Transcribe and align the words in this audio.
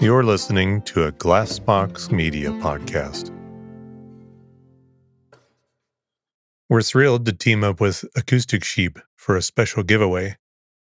You're 0.00 0.24
listening 0.24 0.80
to 0.84 1.04
a 1.04 1.12
Glassbox 1.12 2.10
Media 2.10 2.48
podcast. 2.52 3.30
We're 6.70 6.80
thrilled 6.80 7.26
to 7.26 7.34
team 7.34 7.62
up 7.62 7.82
with 7.82 8.06
Acoustic 8.16 8.64
Sheep 8.64 8.98
for 9.14 9.36
a 9.36 9.42
special 9.42 9.82
giveaway. 9.82 10.38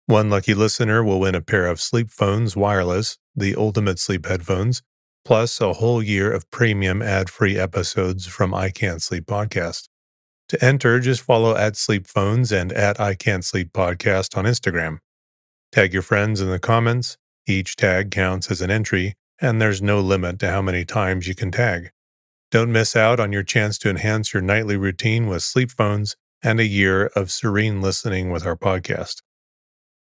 One 0.06 0.30
lucky 0.30 0.54
listener 0.54 1.04
will 1.04 1.20
win 1.20 1.36
a 1.36 1.42
pair 1.42 1.66
of 1.66 1.80
SleepPhones 1.80 2.56
Wireless, 2.56 3.18
the 3.36 3.54
ultimate 3.54 4.00
sleep 4.00 4.28
headphones, 4.28 4.82
plus 5.26 5.60
a 5.60 5.74
whole 5.74 6.02
year 6.02 6.32
of 6.32 6.50
premium 6.50 7.02
ad 7.02 7.30
free 7.30 7.60
episodes 7.60 8.28
from 8.28 8.54
I 8.54 8.70
Can't 8.70 9.02
Sleep 9.02 9.26
podcast. 9.26 9.90
To 10.48 10.64
enter, 10.64 11.02
just 11.02 11.20
follow 11.20 11.58
at 11.58 11.74
SleepPhones 11.74 12.58
and 12.58 12.72
at 12.72 12.98
I 12.98 13.16
Can't 13.16 13.44
Sleep 13.44 13.74
podcast 13.74 14.38
on 14.38 14.46
Instagram. 14.46 15.00
Tag 15.74 15.92
your 15.92 16.02
friends 16.02 16.40
in 16.40 16.50
the 16.50 16.60
comments 16.60 17.18
each 17.48 17.76
tag 17.76 18.12
counts 18.12 18.50
as 18.52 18.62
an 18.62 18.72
entry, 18.72 19.16
and 19.40 19.62
there's 19.62 19.82
no 19.82 20.00
limit 20.00 20.40
to 20.40 20.50
how 20.50 20.62
many 20.62 20.86
times 20.86 21.28
you 21.28 21.36
can 21.36 21.52
tag. 21.52 21.92
Don't 22.52 22.72
miss 22.72 22.96
out 22.96 23.20
on 23.20 23.32
your 23.32 23.44
chance 23.44 23.78
to 23.80 23.90
enhance 23.90 24.34
your 24.34 24.42
nightly 24.42 24.76
routine 24.76 25.28
with 25.28 25.42
SleepPhones 25.42 26.16
and 26.44 26.60
a 26.60 26.66
year 26.66 27.06
of 27.16 27.32
serene 27.32 27.82
listening 27.82 28.30
with 28.30 28.46
our 28.46 28.58
podcast. 28.58 29.22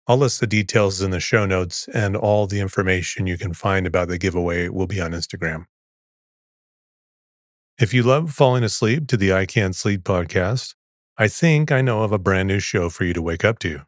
I'll 0.08 0.18
list 0.18 0.40
the 0.40 0.48
details 0.48 1.02
in 1.02 1.12
the 1.12 1.20
show 1.20 1.46
notes, 1.46 1.88
and 1.94 2.16
all 2.16 2.48
the 2.48 2.60
information 2.60 3.28
you 3.28 3.38
can 3.38 3.54
find 3.54 3.86
about 3.86 4.08
the 4.08 4.18
giveaway 4.18 4.68
will 4.68 4.88
be 4.88 5.00
on 5.00 5.12
Instagram. 5.12 5.66
If 7.80 7.94
you 7.94 8.02
love 8.02 8.34
falling 8.34 8.64
asleep 8.64 9.08
to 9.08 9.18
the 9.18 9.32
I 9.32 9.46
Can't 9.46 9.76
Sleep 9.76 10.04
podcast, 10.04 10.74
I 11.18 11.28
think 11.28 11.72
I 11.72 11.82
know 11.82 12.02
of 12.02 12.12
a 12.12 12.18
brand 12.18 12.48
new 12.48 12.60
show 12.60 12.90
for 12.90 13.04
you 13.04 13.14
to 13.14 13.22
wake 13.22 13.46
up 13.46 13.60
to. 13.60 13.82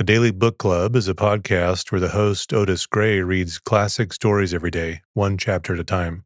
The 0.00 0.04
Daily 0.04 0.30
Book 0.30 0.56
Club 0.56 0.96
is 0.96 1.08
a 1.08 1.14
podcast 1.14 1.92
where 1.92 2.00
the 2.00 2.08
host, 2.08 2.54
Otis 2.54 2.86
Gray, 2.86 3.20
reads 3.20 3.58
classic 3.58 4.14
stories 4.14 4.54
every 4.54 4.70
day, 4.70 5.02
one 5.12 5.36
chapter 5.36 5.74
at 5.74 5.78
a 5.78 5.84
time. 5.84 6.24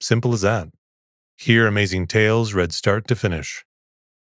Simple 0.00 0.32
as 0.32 0.42
that. 0.42 0.68
Hear 1.36 1.66
amazing 1.66 2.06
tales 2.06 2.54
read 2.54 2.72
start 2.72 3.08
to 3.08 3.16
finish. 3.16 3.64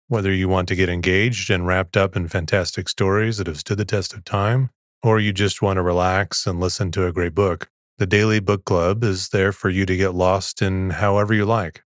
Whether 0.08 0.32
you 0.32 0.48
want 0.48 0.68
to 0.68 0.76
get 0.76 0.88
engaged 0.88 1.50
and 1.50 1.66
wrapped 1.66 1.98
up 1.98 2.16
in 2.16 2.28
fantastic 2.28 2.88
stories 2.88 3.38
that 3.38 3.48
have 3.48 3.58
stood 3.58 3.80
the 3.80 3.86
test 3.86 4.14
of 4.14 4.24
time, 4.24 4.70
or 5.02 5.20
you 5.20 5.34
just 5.34 5.64
want 5.64 5.78
to 5.78 5.82
relax 5.82 6.46
and 6.46 6.60
listen 6.60 6.92
to 6.92 7.08
a 7.08 7.12
great 7.12 7.34
book, 7.34 7.72
the 7.98 8.06
Daily 8.06 8.40
Book 8.40 8.66
Club 8.66 9.04
is 9.04 9.30
there 9.30 9.52
for 9.52 9.72
you 9.72 9.88
to 9.88 9.98
get 9.98 10.14
lost 10.14 10.62
in 10.62 10.92
however 10.92 11.34
you 11.34 11.46
like. 11.46 11.82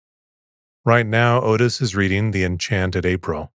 Right 0.85 1.05
now, 1.05 1.41
Otis 1.41 1.81
is 1.81 1.93
reading 1.93 2.31
The 2.31 2.45
Enchanted 2.45 3.05
April. 3.05 3.51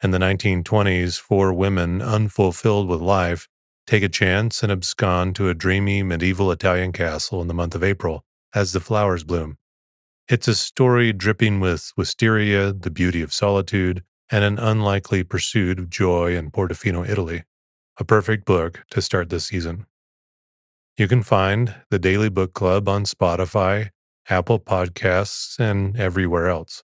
In 0.00 0.12
the 0.12 0.18
1920s, 0.18 1.18
four 1.18 1.52
women, 1.52 2.00
unfulfilled 2.00 2.88
with 2.88 3.00
life, 3.00 3.48
take 3.84 4.04
a 4.04 4.08
chance 4.08 4.62
and 4.62 4.70
abscond 4.70 5.34
to 5.34 5.48
a 5.48 5.54
dreamy 5.54 6.04
medieval 6.04 6.52
Italian 6.52 6.92
castle 6.92 7.42
in 7.42 7.48
the 7.48 7.54
month 7.54 7.74
of 7.74 7.82
April 7.82 8.24
as 8.54 8.72
the 8.72 8.78
flowers 8.78 9.24
bloom. 9.24 9.58
It's 10.28 10.46
a 10.46 10.54
story 10.54 11.12
dripping 11.12 11.58
with 11.58 11.92
wisteria, 11.96 12.72
the 12.72 12.92
beauty 12.92 13.22
of 13.22 13.32
solitude, 13.32 14.04
and 14.30 14.44
an 14.44 14.58
unlikely 14.60 15.24
pursuit 15.24 15.80
of 15.80 15.90
joy 15.90 16.36
in 16.36 16.52
Portofino, 16.52 17.08
Italy. 17.08 17.42
A 17.98 18.04
perfect 18.04 18.44
book 18.44 18.84
to 18.90 19.02
start 19.02 19.30
this 19.30 19.46
season. 19.46 19.86
You 20.96 21.08
can 21.08 21.24
find 21.24 21.74
the 21.90 21.98
Daily 21.98 22.28
Book 22.28 22.52
Club 22.52 22.88
on 22.88 23.02
Spotify, 23.02 23.90
Apple 24.28 24.60
Podcasts, 24.60 25.58
and 25.58 25.96
everywhere 25.96 26.46
else. 26.46 26.84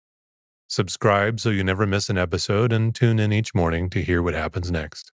Subscribe 0.69 1.41
so 1.41 1.51
you 1.51 1.63
never 1.63 1.87
miss 1.87 2.09
an 2.09 2.17
episode 2.17 2.73
and 2.73 2.95
tune 2.95 3.19
in 3.19 3.33
each 3.33 3.55
morning 3.55 3.91
to 3.91 4.01
hear 4.01 4.23
what 4.23 4.35
happens 4.35 4.71
next. 4.71 5.13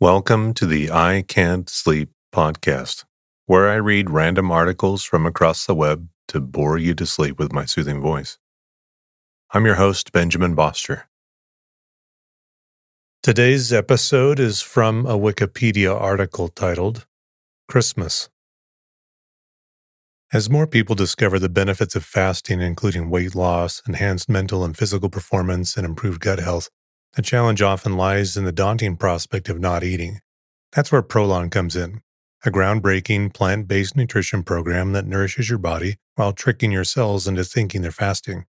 Welcome 0.00 0.54
to 0.54 0.64
the 0.64 0.90
I 0.90 1.24
Can't 1.28 1.68
Sleep 1.68 2.10
podcast, 2.34 3.04
where 3.44 3.68
I 3.68 3.74
read 3.74 4.08
random 4.08 4.50
articles 4.50 5.04
from 5.04 5.26
across 5.26 5.66
the 5.66 5.74
web 5.74 6.08
to 6.28 6.40
bore 6.40 6.78
you 6.78 6.94
to 6.94 7.04
sleep 7.04 7.38
with 7.38 7.52
my 7.52 7.66
soothing 7.66 8.00
voice. 8.00 8.38
I'm 9.52 9.66
your 9.66 9.74
host, 9.74 10.10
Benjamin 10.10 10.54
Boster. 10.54 11.08
Today's 13.22 13.74
episode 13.74 14.40
is 14.40 14.62
from 14.62 15.04
a 15.04 15.18
Wikipedia 15.18 15.94
article 15.94 16.48
titled 16.48 17.06
Christmas 17.68 18.30
as 20.32 20.48
more 20.48 20.66
people 20.66 20.94
discover 20.94 21.40
the 21.40 21.48
benefits 21.48 21.96
of 21.96 22.04
fasting, 22.04 22.60
including 22.60 23.10
weight 23.10 23.34
loss, 23.34 23.82
enhanced 23.88 24.28
mental 24.28 24.62
and 24.64 24.76
physical 24.76 25.10
performance, 25.10 25.76
and 25.76 25.84
improved 25.84 26.20
gut 26.20 26.38
health, 26.38 26.70
the 27.14 27.22
challenge 27.22 27.60
often 27.60 27.96
lies 27.96 28.36
in 28.36 28.44
the 28.44 28.52
daunting 28.52 28.96
prospect 28.96 29.48
of 29.48 29.58
not 29.58 29.82
eating. 29.82 30.20
That's 30.70 30.92
where 30.92 31.02
Prolon 31.02 31.50
comes 31.50 31.74
in, 31.74 32.00
a 32.44 32.50
groundbreaking 32.50 33.34
plant 33.34 33.66
based 33.66 33.96
nutrition 33.96 34.44
program 34.44 34.92
that 34.92 35.04
nourishes 35.04 35.50
your 35.50 35.58
body 35.58 35.96
while 36.14 36.32
tricking 36.32 36.70
your 36.70 36.84
cells 36.84 37.26
into 37.26 37.42
thinking 37.42 37.82
they're 37.82 37.90
fasting. 37.90 38.44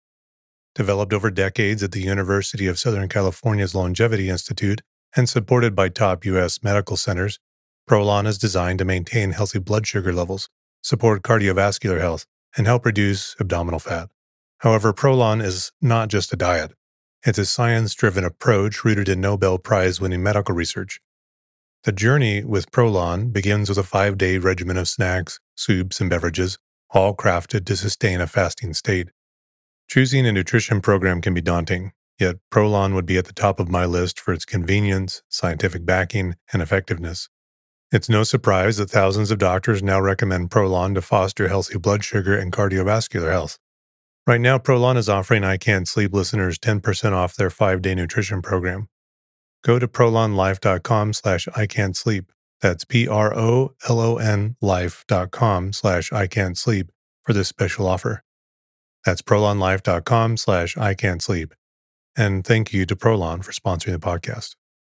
Developed 0.75 1.13
over 1.13 1.31
decades 1.31 1.81
at 1.81 1.93
the 1.93 2.01
University 2.01 2.67
of 2.67 2.77
Southern 2.77 3.09
California's 3.09 3.73
Longevity 3.73 4.29
Institute 4.29 4.81
and 5.15 5.27
supported 5.27 5.75
by 5.75 5.89
top 5.89 6.25
U.S. 6.25 6.61
medical 6.61 6.95
centers, 6.95 7.39
Prolon 7.89 8.27
is 8.27 8.37
designed 8.37 8.77
to 8.79 8.85
maintain 8.85 9.31
healthy 9.31 9.57
blood 9.57 9.87
sugar 9.87 10.13
levels 10.13 10.47
support 10.81 11.21
cardiovascular 11.21 11.99
health, 11.99 12.25
and 12.57 12.67
help 12.67 12.85
reduce 12.85 13.35
abdominal 13.39 13.79
fat. 13.79 14.09
However, 14.59 14.93
Prolon 14.93 15.43
is 15.43 15.71
not 15.81 16.09
just 16.09 16.33
a 16.33 16.35
diet. 16.35 16.73
It's 17.25 17.37
a 17.37 17.45
science 17.45 17.93
driven 17.93 18.23
approach 18.23 18.83
rooted 18.83 19.07
in 19.07 19.21
Nobel 19.21 19.57
Prize 19.57 20.01
winning 20.01 20.23
medical 20.23 20.55
research. 20.55 20.99
The 21.83 21.91
journey 21.91 22.43
with 22.43 22.71
Prolon 22.71 23.31
begins 23.31 23.69
with 23.69 23.77
a 23.77 23.83
five 23.83 24.17
day 24.17 24.37
regimen 24.37 24.77
of 24.77 24.87
snacks, 24.87 25.39
soups, 25.55 25.99
and 25.99 26.09
beverages, 26.09 26.57
all 26.91 27.15
crafted 27.15 27.65
to 27.65 27.75
sustain 27.75 28.21
a 28.21 28.27
fasting 28.27 28.73
state. 28.73 29.09
Choosing 29.87 30.27
a 30.27 30.31
nutrition 30.31 30.79
program 30.81 31.21
can 31.21 31.33
be 31.33 31.41
daunting, 31.41 31.91
yet 32.19 32.37
Prolon 32.51 32.93
would 32.93 33.05
be 33.05 33.17
at 33.17 33.25
the 33.25 33.33
top 33.33 33.59
of 33.59 33.67
my 33.67 33.85
list 33.85 34.19
for 34.19 34.33
its 34.33 34.45
convenience, 34.45 35.23
scientific 35.27 35.85
backing, 35.85 36.35
and 36.53 36.61
effectiveness. 36.61 37.29
It's 37.91 38.07
no 38.07 38.23
surprise 38.23 38.77
that 38.77 38.89
thousands 38.89 39.31
of 39.31 39.37
doctors 39.37 39.83
now 39.83 39.99
recommend 39.99 40.49
Prolon 40.49 40.95
to 40.95 41.01
foster 41.01 41.49
healthy 41.49 41.77
blood 41.77 42.05
sugar 42.05 42.37
and 42.37 42.53
cardiovascular 42.53 43.31
health. 43.31 43.57
Right 44.25 44.39
now, 44.39 44.57
Prolon 44.59 44.95
is 44.95 45.09
offering 45.09 45.43
I 45.43 45.57
Can't 45.57 45.87
Sleep 45.87 46.13
listeners 46.13 46.57
10% 46.57 47.11
off 47.11 47.35
their 47.35 47.49
five-day 47.49 47.95
nutrition 47.95 48.41
program. 48.41 48.87
Go 49.63 49.77
to 49.77 49.89
prolonlife.com 49.89 51.13
slash 51.13 51.49
I 51.53 51.67
can't 51.67 51.97
sleep. 51.97 52.31
That's 52.61 52.85
P-R-O-L-O-N 52.85 54.55
life.com 54.61 55.73
slash 55.73 56.13
I 56.13 56.27
can't 56.27 56.57
sleep 56.57 56.91
for 57.23 57.33
this 57.33 57.49
special 57.49 57.87
offer. 57.87 58.23
That's 59.03 59.21
prolonlife.com 59.21 60.37
slash 60.37 60.77
I 60.77 60.93
can't 60.93 61.21
sleep. 61.21 61.53
And 62.15 62.45
thank 62.45 62.71
you 62.71 62.85
to 62.85 62.95
Prolon 62.95 63.43
for 63.43 63.51
sponsoring 63.51 63.93
the 63.93 63.99
podcast. 63.99 64.55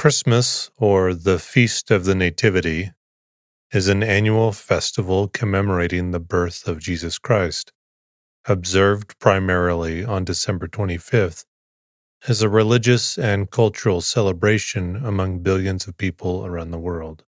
Christmas, 0.00 0.70
or 0.78 1.12
the 1.12 1.38
Feast 1.38 1.90
of 1.90 2.06
the 2.06 2.14
Nativity, 2.14 2.90
is 3.70 3.86
an 3.86 4.02
annual 4.02 4.50
festival 4.50 5.28
commemorating 5.28 6.10
the 6.10 6.18
birth 6.18 6.66
of 6.66 6.78
Jesus 6.78 7.18
Christ, 7.18 7.70
observed 8.46 9.18
primarily 9.18 10.02
on 10.02 10.24
December 10.24 10.68
25th, 10.68 11.44
as 12.26 12.40
a 12.40 12.48
religious 12.48 13.18
and 13.18 13.50
cultural 13.50 14.00
celebration 14.00 14.96
among 15.04 15.40
billions 15.40 15.86
of 15.86 15.98
people 15.98 16.46
around 16.46 16.70
the 16.70 16.78
world. 16.78 17.24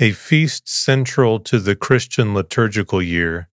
A 0.00 0.10
feast 0.10 0.68
central 0.68 1.38
to 1.38 1.60
the 1.60 1.76
Christian 1.76 2.34
liturgical 2.34 3.00
year, 3.00 3.50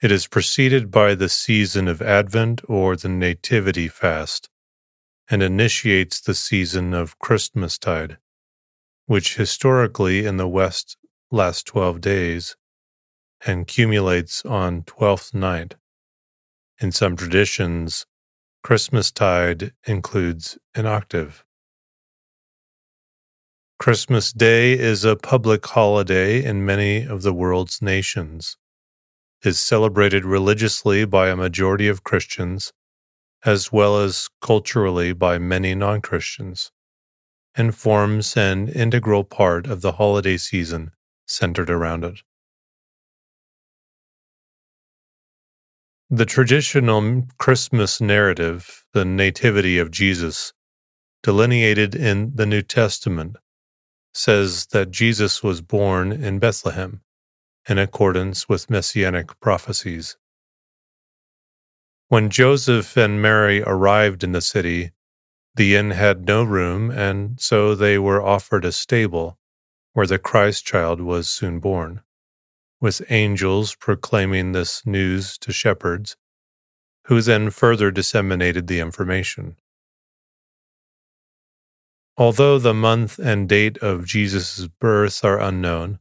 it 0.00 0.12
is 0.12 0.28
preceded 0.28 0.92
by 0.92 1.16
the 1.16 1.28
season 1.28 1.88
of 1.88 2.00
Advent 2.00 2.60
or 2.68 2.94
the 2.94 3.08
Nativity 3.08 3.88
fast 3.88 4.50
and 5.30 5.42
initiates 5.42 6.20
the 6.20 6.34
season 6.34 6.94
of 6.94 7.18
Christmastide, 7.18 8.18
which 9.06 9.36
historically 9.36 10.24
in 10.24 10.36
the 10.36 10.48
West 10.48 10.96
lasts 11.30 11.62
12 11.64 12.00
days 12.00 12.56
and 13.44 13.66
cumulates 13.66 14.44
on 14.44 14.82
Twelfth 14.84 15.34
Night. 15.34 15.74
In 16.80 16.92
some 16.92 17.16
traditions, 17.16 18.06
Christmastide 18.62 19.72
includes 19.86 20.58
an 20.74 20.86
octave. 20.86 21.44
Christmas 23.78 24.32
Day 24.32 24.72
is 24.72 25.04
a 25.04 25.16
public 25.16 25.64
holiday 25.66 26.42
in 26.42 26.64
many 26.64 27.04
of 27.04 27.22
the 27.22 27.32
world's 27.32 27.82
nations, 27.82 28.56
is 29.44 29.60
celebrated 29.60 30.24
religiously 30.24 31.04
by 31.04 31.28
a 31.28 31.36
majority 31.36 31.86
of 31.86 32.02
Christians, 32.02 32.72
as 33.46 33.72
well 33.72 33.98
as 33.98 34.28
culturally 34.42 35.12
by 35.12 35.38
many 35.38 35.74
non 35.74 36.02
Christians, 36.02 36.72
and 37.54 37.74
forms 37.74 38.36
an 38.36 38.68
integral 38.68 39.24
part 39.24 39.66
of 39.66 39.80
the 39.80 39.92
holiday 39.92 40.36
season 40.36 40.90
centered 41.26 41.70
around 41.70 42.04
it. 42.04 42.20
The 46.10 46.26
traditional 46.26 47.26
Christmas 47.38 48.00
narrative, 48.00 48.84
the 48.92 49.04
Nativity 49.04 49.78
of 49.78 49.90
Jesus, 49.90 50.52
delineated 51.22 51.94
in 51.94 52.32
the 52.34 52.46
New 52.46 52.62
Testament, 52.62 53.36
says 54.12 54.66
that 54.66 54.90
Jesus 54.90 55.42
was 55.42 55.60
born 55.60 56.12
in 56.12 56.38
Bethlehem 56.38 57.00
in 57.68 57.78
accordance 57.78 58.48
with 58.48 58.70
messianic 58.70 59.38
prophecies. 59.40 60.16
When 62.08 62.30
Joseph 62.30 62.96
and 62.96 63.20
Mary 63.20 63.62
arrived 63.62 64.22
in 64.22 64.30
the 64.30 64.40
city, 64.40 64.92
the 65.56 65.74
inn 65.74 65.90
had 65.90 66.24
no 66.24 66.44
room, 66.44 66.88
and 66.88 67.40
so 67.40 67.74
they 67.74 67.98
were 67.98 68.22
offered 68.22 68.64
a 68.64 68.70
stable 68.70 69.40
where 69.92 70.06
the 70.06 70.18
Christ 70.18 70.64
child 70.64 71.00
was 71.00 71.28
soon 71.28 71.58
born, 71.58 72.02
with 72.80 73.02
angels 73.08 73.74
proclaiming 73.74 74.52
this 74.52 74.86
news 74.86 75.36
to 75.38 75.52
shepherds, 75.52 76.16
who 77.06 77.20
then 77.20 77.50
further 77.50 77.90
disseminated 77.90 78.68
the 78.68 78.78
information. 78.78 79.56
Although 82.16 82.60
the 82.60 82.74
month 82.74 83.18
and 83.18 83.48
date 83.48 83.78
of 83.78 84.04
Jesus' 84.04 84.68
birth 84.78 85.24
are 85.24 85.40
unknown, 85.40 85.98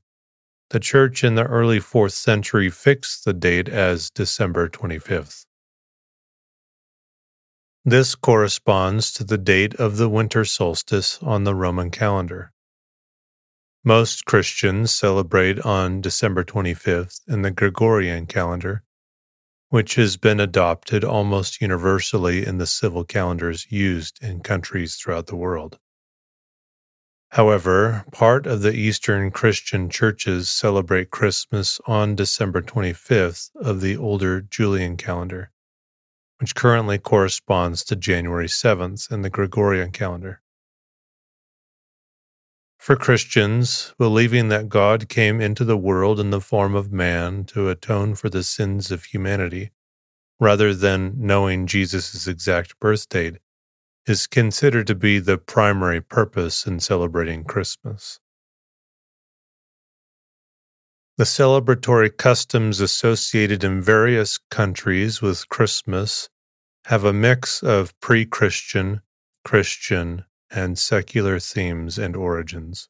the 0.69 0.79
church 0.79 1.23
in 1.23 1.33
the 1.33 1.45
early 1.45 1.79
4th 1.79 2.11
century 2.11 2.69
fixed 2.69 3.25
the 3.25 3.33
date 3.33 3.67
as 3.67 4.11
December 4.11 4.69
25th. 4.69 5.47
This 7.87 8.15
corresponds 8.15 9.13
to 9.13 9.23
the 9.23 9.37
date 9.37 9.75
of 9.75 9.97
the 9.97 10.09
winter 10.09 10.43
solstice 10.43 11.19
on 11.21 11.43
the 11.43 11.53
Roman 11.53 11.91
calendar. 11.91 12.51
Most 13.83 14.25
Christians 14.25 14.89
celebrate 14.89 15.59
on 15.59 16.01
December 16.01 16.43
25th 16.43 17.19
in 17.27 17.43
the 17.43 17.51
Gregorian 17.51 18.25
calendar, 18.25 18.81
which 19.69 19.93
has 19.95 20.17
been 20.17 20.39
adopted 20.39 21.03
almost 21.03 21.61
universally 21.61 22.43
in 22.43 22.57
the 22.57 22.65
civil 22.65 23.03
calendars 23.03 23.67
used 23.69 24.17
in 24.19 24.39
countries 24.39 24.95
throughout 24.95 25.27
the 25.27 25.35
world. 25.35 25.77
However, 27.33 28.03
part 28.11 28.47
of 28.47 28.63
the 28.63 28.73
Eastern 28.73 29.29
Christian 29.29 29.91
churches 29.91 30.49
celebrate 30.49 31.11
Christmas 31.11 31.79
on 31.85 32.15
December 32.15 32.63
25th 32.63 33.51
of 33.57 33.81
the 33.81 33.95
older 33.95 34.41
Julian 34.41 34.97
calendar, 34.97 35.51
which 36.39 36.55
currently 36.55 36.97
corresponds 36.97 37.83
to 37.83 37.95
January 37.95 38.47
7th 38.47 39.11
in 39.11 39.21
the 39.21 39.29
Gregorian 39.29 39.91
calendar. 39.91 40.41
For 42.77 42.95
Christians, 42.95 43.95
believing 43.97 44.49
that 44.49 44.69
God 44.69 45.09
came 45.09 45.41
into 45.41 45.65
the 45.65 45.77
world 45.77 46.19
in 46.19 46.29
the 46.29 46.41
form 46.41 46.75
of 46.75 46.91
man 46.91 47.43
to 47.45 47.69
atone 47.69 48.13
for 48.15 48.29
the 48.29 48.43
sins 48.43 48.91
of 48.91 49.05
humanity, 49.05 49.71
rather 50.39 50.73
than 50.73 51.13
knowing 51.17 51.65
Jesus' 51.65 52.27
exact 52.27 52.79
birth 52.79 53.09
date, 53.09 53.37
is 54.05 54.27
considered 54.27 54.85
to 54.87 54.93
be 54.93 55.17
the 55.17 55.37
primary 55.37 55.99
purpose 55.99 56.67
in 56.67 56.79
celebrating 56.79 57.43
Christmas. 57.43 58.19
The 61.17 61.23
celebratory 61.23 62.09
customs 62.17 62.81
associated 62.81 63.63
in 63.63 63.81
various 63.81 64.37
countries 64.51 65.21
with 65.21 65.47
Christmas 65.47 66.27
have 66.87 67.05
a 67.05 67.13
mix 67.13 67.63
of 67.63 67.97
pre 68.01 68.25
Christian, 68.25 69.01
Christian, 69.45 70.25
and 70.51 70.77
secular 70.77 71.39
themes 71.39 71.97
and 71.97 72.17
origins. 72.17 72.89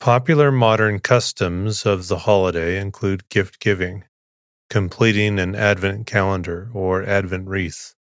Popular 0.00 0.50
modern 0.50 1.00
customs 1.00 1.84
of 1.84 2.08
the 2.08 2.20
holiday 2.20 2.80
include 2.80 3.28
gift 3.28 3.60
giving, 3.60 4.04
completing 4.70 5.38
an 5.38 5.54
Advent 5.54 6.06
calendar 6.06 6.70
or 6.72 7.04
Advent 7.04 7.46
wreath, 7.46 7.94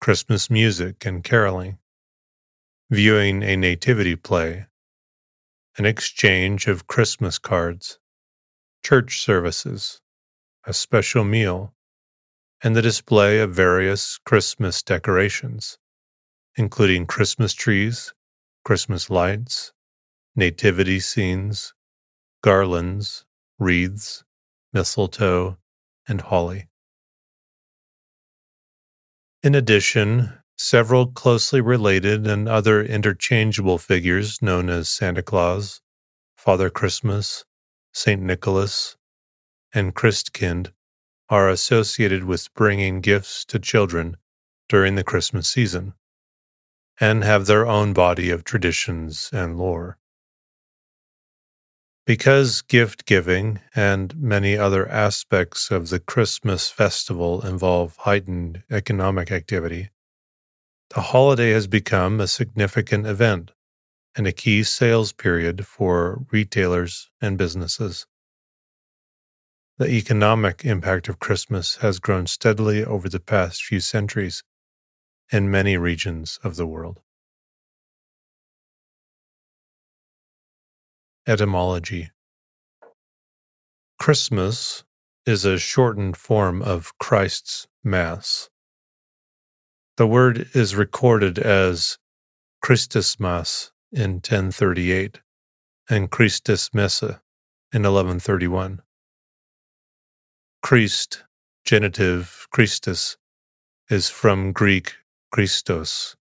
Christmas 0.00 0.48
music 0.48 1.04
and 1.04 1.22
caroling, 1.22 1.76
viewing 2.88 3.42
a 3.42 3.56
nativity 3.56 4.16
play, 4.16 4.68
an 5.78 5.84
exchange 5.86 6.66
of 6.66 6.86
Christmas 6.86 7.38
cards, 7.38 7.98
church 8.84 9.20
services, 9.20 10.00
a 10.64 10.72
special 10.72 11.24
meal, 11.24 11.74
and 12.62 12.76
the 12.76 12.82
display 12.82 13.38
of 13.38 13.54
various 13.54 14.18
Christmas 14.18 14.82
decorations, 14.82 15.78
including 16.56 17.06
Christmas 17.06 17.54
trees, 17.54 18.12
Christmas 18.64 19.08
lights, 19.08 19.72
nativity 20.36 21.00
scenes, 21.00 21.72
garlands, 22.42 23.24
wreaths, 23.58 24.24
mistletoe, 24.72 25.56
and 26.08 26.20
holly. 26.20 26.68
In 29.42 29.54
addition, 29.54 30.39
several 30.62 31.06
closely 31.06 31.58
related 31.58 32.26
and 32.26 32.46
other 32.46 32.82
interchangeable 32.82 33.78
figures 33.78 34.42
known 34.42 34.68
as 34.68 34.90
Santa 34.90 35.22
Claus, 35.22 35.80
Father 36.36 36.68
Christmas, 36.68 37.46
St. 37.94 38.20
Nicholas, 38.20 38.98
and 39.72 39.94
Christkind 39.94 40.72
are 41.30 41.48
associated 41.48 42.24
with 42.24 42.52
bringing 42.52 43.00
gifts 43.00 43.46
to 43.46 43.58
children 43.58 44.18
during 44.68 44.96
the 44.96 45.02
Christmas 45.02 45.48
season 45.48 45.94
and 47.00 47.24
have 47.24 47.46
their 47.46 47.66
own 47.66 47.94
body 47.94 48.28
of 48.28 48.44
traditions 48.44 49.30
and 49.32 49.56
lore. 49.56 49.96
Because 52.04 52.60
gift 52.60 53.06
giving 53.06 53.60
and 53.74 54.14
many 54.14 54.58
other 54.58 54.86
aspects 54.88 55.70
of 55.70 55.88
the 55.88 56.00
Christmas 56.00 56.68
festival 56.68 57.40
involve 57.46 57.96
heightened 57.96 58.62
economic 58.70 59.32
activity, 59.32 59.88
the 60.94 61.00
holiday 61.00 61.50
has 61.50 61.68
become 61.68 62.20
a 62.20 62.26
significant 62.26 63.06
event 63.06 63.52
and 64.16 64.26
a 64.26 64.32
key 64.32 64.64
sales 64.64 65.12
period 65.12 65.66
for 65.66 66.24
retailers 66.32 67.10
and 67.20 67.38
businesses. 67.38 68.06
The 69.78 69.88
economic 69.88 70.64
impact 70.64 71.08
of 71.08 71.20
Christmas 71.20 71.76
has 71.76 72.00
grown 72.00 72.26
steadily 72.26 72.84
over 72.84 73.08
the 73.08 73.20
past 73.20 73.62
few 73.62 73.80
centuries 73.80 74.42
in 75.32 75.50
many 75.50 75.76
regions 75.76 76.40
of 76.42 76.56
the 76.56 76.66
world. 76.66 77.00
Etymology 81.26 82.10
Christmas 83.98 84.82
is 85.24 85.44
a 85.44 85.58
shortened 85.58 86.16
form 86.16 86.62
of 86.62 86.98
Christ's 86.98 87.68
Mass. 87.84 88.50
The 90.00 90.06
word 90.06 90.48
is 90.54 90.74
recorded 90.74 91.38
as 91.38 91.98
Christusmas 92.64 93.70
in 93.92 94.12
1038 94.12 95.20
and 95.90 96.10
Christus 96.10 96.72
Messe 96.72 97.02
in 97.70 97.82
1131. 97.82 98.80
Christ, 100.62 101.24
genitive 101.66 102.48
Christus, 102.50 103.18
is 103.90 104.08
from 104.08 104.52
Greek 104.52 104.94
Christos, 105.32 106.16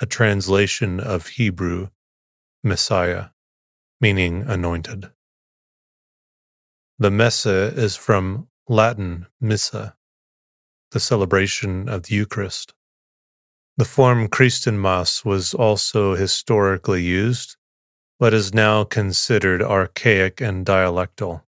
a 0.00 0.06
translation 0.06 1.00
of 1.00 1.26
Hebrew 1.30 1.88
Messiah 2.62 3.30
meaning 4.00 4.44
anointed. 4.46 5.10
The 7.00 7.10
Messe 7.10 7.46
is 7.46 7.96
from 7.96 8.46
Latin 8.68 9.26
Missa, 9.40 9.96
the 10.92 11.00
celebration 11.00 11.88
of 11.88 12.04
the 12.04 12.14
Eucharist. 12.14 12.72
The 13.80 13.86
form 13.86 14.28
Christenmass 14.28 15.24
was 15.24 15.54
also 15.54 16.14
historically 16.14 17.02
used, 17.02 17.56
but 18.18 18.34
is 18.34 18.52
now 18.52 18.84
considered 18.84 19.62
archaic 19.62 20.42
and 20.42 20.66
dialectal. 20.66 21.44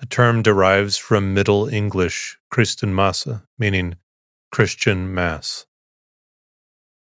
The 0.00 0.04
term 0.04 0.42
derives 0.42 0.98
from 0.98 1.32
Middle 1.32 1.66
English 1.66 2.36
Christenmasse, 2.52 3.40
meaning 3.58 3.96
Christian 4.52 5.14
Mass. 5.14 5.64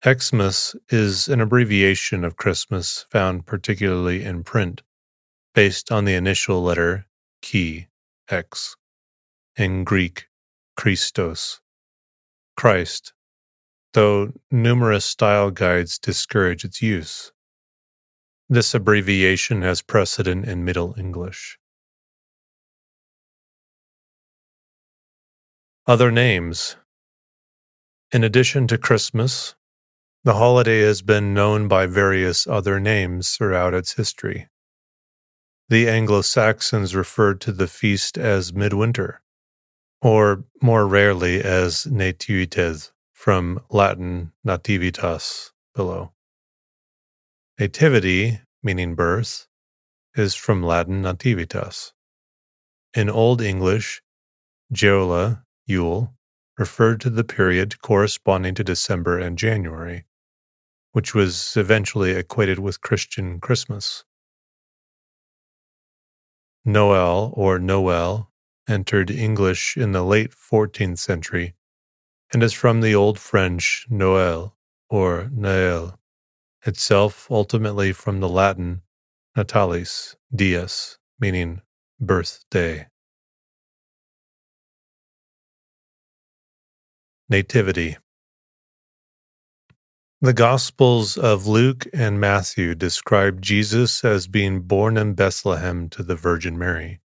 Xmas 0.02 0.74
is 0.88 1.28
an 1.28 1.42
abbreviation 1.42 2.24
of 2.24 2.38
Christmas 2.38 3.04
found 3.10 3.44
particularly 3.44 4.24
in 4.24 4.44
print, 4.44 4.80
based 5.54 5.92
on 5.92 6.06
the 6.06 6.14
initial 6.14 6.62
letter 6.62 7.04
chi, 7.42 7.88
X, 8.30 8.76
in 9.56 9.84
Greek, 9.84 10.28
Christos, 10.74 11.60
Christ, 12.56 13.12
though 13.92 14.32
numerous 14.50 15.04
style 15.04 15.50
guides 15.50 15.98
discourage 15.98 16.64
its 16.64 16.80
use. 16.80 17.32
This 18.48 18.74
abbreviation 18.74 19.62
has 19.62 19.82
precedent 19.82 20.46
in 20.46 20.64
Middle 20.64 20.94
English. 20.98 21.58
Other 25.86 26.10
names 26.10 26.76
In 28.12 28.24
addition 28.24 28.66
to 28.68 28.78
Christmas, 28.78 29.54
the 30.24 30.34
holiday 30.34 30.80
has 30.82 31.02
been 31.02 31.34
known 31.34 31.66
by 31.66 31.86
various 31.86 32.46
other 32.46 32.78
names 32.78 33.36
throughout 33.36 33.74
its 33.74 33.94
history. 33.94 34.48
The 35.68 35.88
Anglo 35.88 36.20
Saxons 36.22 36.94
referred 36.94 37.40
to 37.40 37.52
the 37.52 37.66
feast 37.66 38.16
as 38.16 38.52
midwinter, 38.52 39.22
or 40.00 40.44
more 40.60 40.86
rarely 40.86 41.42
as 41.42 41.86
Nativitas, 41.86 42.92
from 43.22 43.60
Latin 43.70 44.32
nativitas, 44.44 45.52
below. 45.76 46.10
Nativity, 47.56 48.40
meaning 48.64 48.96
birth, 48.96 49.46
is 50.16 50.34
from 50.34 50.60
Latin 50.60 51.04
nativitas. 51.04 51.92
In 52.94 53.08
Old 53.08 53.40
English, 53.40 54.02
Geola, 54.74 55.44
Yule, 55.66 56.12
referred 56.58 57.00
to 57.02 57.10
the 57.10 57.22
period 57.22 57.80
corresponding 57.80 58.56
to 58.56 58.64
December 58.64 59.20
and 59.20 59.38
January, 59.38 60.04
which 60.90 61.14
was 61.14 61.56
eventually 61.56 62.10
equated 62.10 62.58
with 62.58 62.80
Christian 62.80 63.38
Christmas. 63.38 64.02
Noel 66.64 67.32
or 67.36 67.60
Noel 67.60 68.32
entered 68.68 69.12
English 69.12 69.76
in 69.76 69.92
the 69.92 70.02
late 70.02 70.32
14th 70.32 70.98
century 70.98 71.54
and 72.32 72.42
is 72.42 72.52
from 72.52 72.80
the 72.80 72.94
Old 72.94 73.18
French 73.18 73.86
Noël 73.90 74.52
or 74.88 75.30
Noël, 75.34 75.96
itself 76.64 77.30
ultimately 77.30 77.92
from 77.92 78.20
the 78.20 78.28
Latin 78.28 78.82
natalis, 79.36 80.16
dies, 80.34 80.98
meaning 81.18 81.62
birthday. 82.00 82.86
Nativity 87.28 87.96
the 90.24 90.32
Gospels 90.32 91.18
of 91.18 91.48
Luke 91.48 91.84
and 91.92 92.20
Matthew 92.20 92.76
describe 92.76 93.42
Jesus 93.42 94.04
as 94.04 94.28
being 94.28 94.60
born 94.60 94.96
in 94.96 95.14
Bethlehem 95.14 95.88
to 95.88 96.04
the 96.04 96.14
Virgin 96.14 96.56
Mary. 96.56 97.01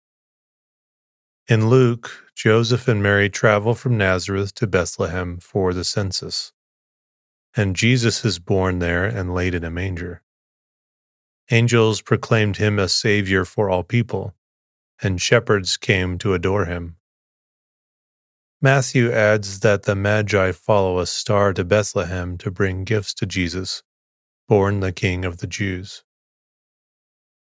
In 1.47 1.69
Luke, 1.69 2.33
Joseph 2.35 2.89
and 2.89 3.03
Mary 3.03 3.29
travel 3.29 3.75
from 3.75 3.99
Nazareth 3.99 4.55
to 4.55 4.67
Bethlehem 4.67 5.37
for 5.37 5.75
the 5.75 5.85
census, 5.85 6.55
and 7.55 7.77
Jesus 7.77 8.25
is 8.25 8.39
born 8.39 8.79
there 8.79 9.05
and 9.05 9.35
laid 9.35 9.55
in 9.55 9.63
a 9.63 9.71
manger. 9.71 10.23
Angels 11.51 12.01
proclaimed 12.01 12.57
him 12.57 12.79
a 12.79 12.89
Savior 12.89 13.45
for 13.45 13.69
all 13.69 13.83
people, 13.83 14.35
and 15.03 15.21
shepherds 15.21 15.77
came 15.77 16.17
to 16.17 16.33
adore 16.33 16.65
him. 16.65 16.97
Matthew 18.63 19.13
adds 19.13 19.61
that 19.61 19.83
the 19.83 19.95
Magi 19.95 20.53
follow 20.53 20.99
a 20.99 21.05
star 21.07 21.53
to 21.53 21.63
Bethlehem 21.63 22.39
to 22.39 22.51
bring 22.51 22.85
gifts 22.85 23.13
to 23.13 23.27
Jesus, 23.27 23.83
born 24.49 24.81
the 24.81 24.93
King 24.93 25.27
of 25.27 25.37
the 25.39 25.47
Jews. 25.47 26.05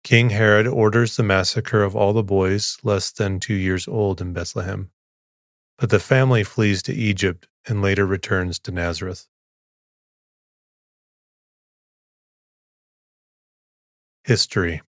King 0.05 0.31
Herod 0.31 0.67
orders 0.67 1.17
the 1.17 1.23
massacre 1.23 1.83
of 1.83 1.95
all 1.95 2.13
the 2.13 2.23
boys 2.23 2.77
less 2.83 3.11
than 3.13 3.39
two 3.39 3.55
years 3.55 3.87
old 3.87 4.21
in 4.21 4.33
Bethlehem, 4.33 4.91
but 5.79 5.91
the 5.91 6.01
family 6.01 6.45
flees 6.45 6.83
to 6.85 6.93
Egypt 6.93 7.47
and 7.67 7.83
later 7.83 8.05
returns 8.05 8.59
to 8.61 8.73
Nazareth. 8.73 9.27
History 14.25 14.83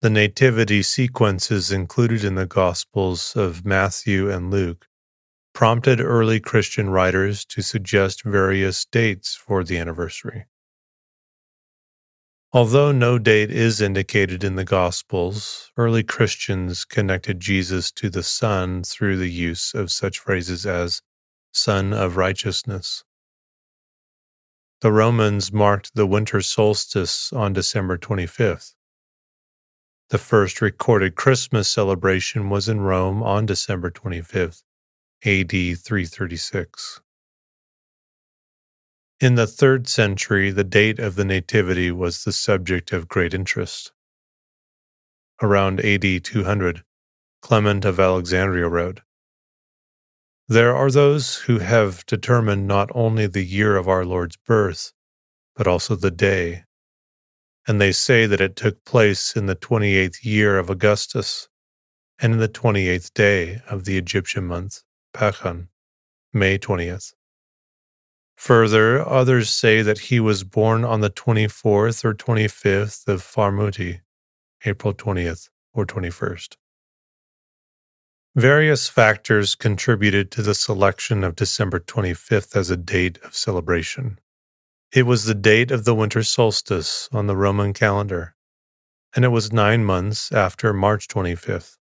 the 0.00 0.10
nativity 0.10 0.80
sequences 0.80 1.72
included 1.72 2.22
in 2.22 2.36
the 2.36 2.46
Gospels 2.46 3.34
of 3.34 3.64
Matthew 3.64 4.30
and 4.30 4.48
Luke 4.48 4.86
prompted 5.52 6.00
early 6.00 6.38
Christian 6.38 6.88
writers 6.88 7.44
to 7.46 7.62
suggest 7.62 8.22
various 8.22 8.84
dates 8.84 9.34
for 9.34 9.64
the 9.64 9.76
anniversary. 9.76 10.46
Although 12.52 12.92
no 12.92 13.18
date 13.18 13.50
is 13.50 13.80
indicated 13.80 14.42
in 14.42 14.56
the 14.56 14.64
Gospels, 14.64 15.70
early 15.76 16.02
Christians 16.02 16.84
connected 16.84 17.40
Jesus 17.40 17.90
to 17.92 18.08
the 18.08 18.22
Sun 18.22 18.84
through 18.84 19.18
the 19.18 19.30
use 19.30 19.74
of 19.74 19.90
such 19.90 20.18
phrases 20.18 20.64
as 20.64 21.02
Sun 21.52 21.92
of 21.92 22.16
Righteousness. 22.16 23.04
The 24.80 24.92
Romans 24.92 25.52
marked 25.52 25.94
the 25.94 26.06
winter 26.06 26.40
solstice 26.40 27.32
on 27.32 27.52
December 27.52 27.98
25th 27.98 28.74
the 30.10 30.18
first 30.18 30.62
recorded 30.62 31.16
Christmas 31.16 31.68
celebration 31.68 32.48
was 32.48 32.66
in 32.66 32.80
Rome 32.80 33.22
on 33.22 33.44
December 33.44 33.90
25th, 33.90 34.62
AD 35.22 35.50
336. 35.50 37.00
In 39.20 39.34
the 39.34 39.46
third 39.46 39.88
century, 39.88 40.50
the 40.50 40.64
date 40.64 40.98
of 40.98 41.16
the 41.16 41.24
Nativity 41.24 41.90
was 41.90 42.24
the 42.24 42.32
subject 42.32 42.92
of 42.92 43.08
great 43.08 43.34
interest. 43.34 43.92
Around 45.42 45.80
AD 45.80 46.24
200, 46.24 46.84
Clement 47.42 47.84
of 47.84 47.98
Alexandria 47.98 48.68
wrote 48.68 49.00
There 50.46 50.74
are 50.74 50.90
those 50.90 51.36
who 51.36 51.58
have 51.58 52.06
determined 52.06 52.66
not 52.66 52.90
only 52.94 53.26
the 53.26 53.44
year 53.44 53.76
of 53.76 53.88
our 53.88 54.04
Lord's 54.04 54.36
birth, 54.36 54.92
but 55.56 55.66
also 55.66 55.96
the 55.96 56.10
day 56.10 56.64
and 57.68 57.78
they 57.78 57.92
say 57.92 58.24
that 58.24 58.40
it 58.40 58.56
took 58.56 58.82
place 58.86 59.36
in 59.36 59.44
the 59.44 59.54
28th 59.54 60.24
year 60.24 60.58
of 60.58 60.70
Augustus, 60.70 61.48
and 62.18 62.32
in 62.32 62.38
the 62.38 62.48
28th 62.48 63.12
day 63.12 63.60
of 63.68 63.84
the 63.84 63.98
Egyptian 63.98 64.46
month, 64.46 64.82
Pachon, 65.14 65.68
May 66.32 66.58
20th. 66.58 67.12
Further, 68.38 69.06
others 69.06 69.50
say 69.50 69.82
that 69.82 69.98
he 69.98 70.20
was 70.20 70.44
born 70.44 70.84
on 70.84 71.00
the 71.00 71.10
24th 71.10 72.04
or 72.04 72.14
25th 72.14 73.08
of 73.08 73.20
Pharmuti, 73.20 74.00
April 74.64 74.94
20th 74.94 75.48
or 75.74 75.84
21st. 75.84 76.54
Various 78.36 78.88
factors 78.88 79.56
contributed 79.56 80.30
to 80.30 80.42
the 80.42 80.54
selection 80.54 81.24
of 81.24 81.34
December 81.34 81.80
25th 81.80 82.54
as 82.54 82.70
a 82.70 82.76
date 82.76 83.18
of 83.24 83.34
celebration. 83.34 84.20
It 84.92 85.02
was 85.02 85.24
the 85.24 85.34
date 85.34 85.72
of 85.72 85.84
the 85.84 85.94
winter 85.94 86.22
solstice 86.22 87.08
on 87.10 87.26
the 87.26 87.36
Roman 87.36 87.72
calendar, 87.72 88.36
and 89.16 89.24
it 89.24 89.28
was 89.28 89.52
nine 89.52 89.84
months 89.84 90.30
after 90.30 90.72
March 90.72 91.08
25th, 91.08 91.76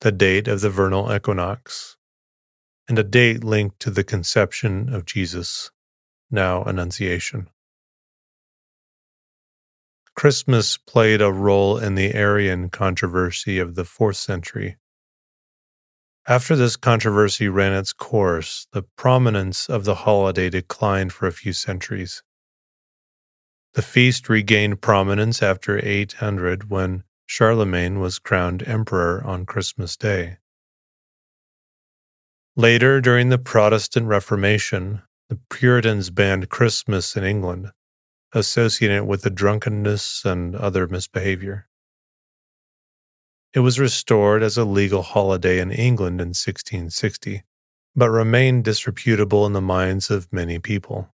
the 0.00 0.10
date 0.10 0.48
of 0.48 0.60
the 0.60 0.70
vernal 0.70 1.14
equinox, 1.14 1.96
and 2.88 2.98
a 2.98 3.04
date 3.04 3.44
linked 3.44 3.78
to 3.78 3.90
the 3.92 4.04
conception 4.04 4.92
of 4.92 5.06
Jesus, 5.06 5.70
now 6.30 6.62
Annunciation. 6.64 7.48
Christmas 10.14 10.76
played 10.76 11.20
a 11.20 11.32
role 11.32 11.76
in 11.76 11.96
the 11.96 12.14
Arian 12.14 12.70
controversy 12.70 13.58
of 13.58 13.74
the 13.74 13.84
fourth 13.84 14.16
century. 14.16 14.76
After 16.26 16.56
this 16.56 16.76
controversy 16.76 17.48
ran 17.48 17.72
its 17.72 17.92
course, 17.92 18.66
the 18.72 18.84
prominence 18.96 19.68
of 19.68 19.84
the 19.84 19.96
holiday 19.96 20.48
declined 20.48 21.12
for 21.12 21.26
a 21.26 21.32
few 21.32 21.52
centuries. 21.52 22.22
The 23.74 23.82
feast 23.82 24.28
regained 24.28 24.80
prominence 24.80 25.42
after 25.42 25.84
800 25.84 26.70
when 26.70 27.02
Charlemagne 27.26 27.98
was 27.98 28.18
crowned 28.18 28.66
emperor 28.66 29.22
on 29.24 29.46
Christmas 29.46 29.96
Day. 29.96 30.38
Later, 32.56 33.00
during 33.00 33.30
the 33.30 33.38
Protestant 33.38 34.06
Reformation, 34.06 35.02
the 35.28 35.38
Puritans 35.50 36.10
banned 36.10 36.48
Christmas 36.48 37.16
in 37.16 37.24
England, 37.24 37.70
associating 38.32 38.98
it 38.98 39.06
with 39.06 39.34
drunkenness 39.34 40.24
and 40.24 40.54
other 40.54 40.86
misbehavior. 40.86 41.68
It 43.54 43.60
was 43.60 43.78
restored 43.78 44.42
as 44.42 44.58
a 44.58 44.64
legal 44.64 45.02
holiday 45.02 45.60
in 45.60 45.70
England 45.70 46.20
in 46.20 46.28
1660, 46.28 47.44
but 47.94 48.10
remained 48.10 48.64
disreputable 48.64 49.46
in 49.46 49.52
the 49.52 49.60
minds 49.60 50.10
of 50.10 50.32
many 50.32 50.58
people. 50.58 51.14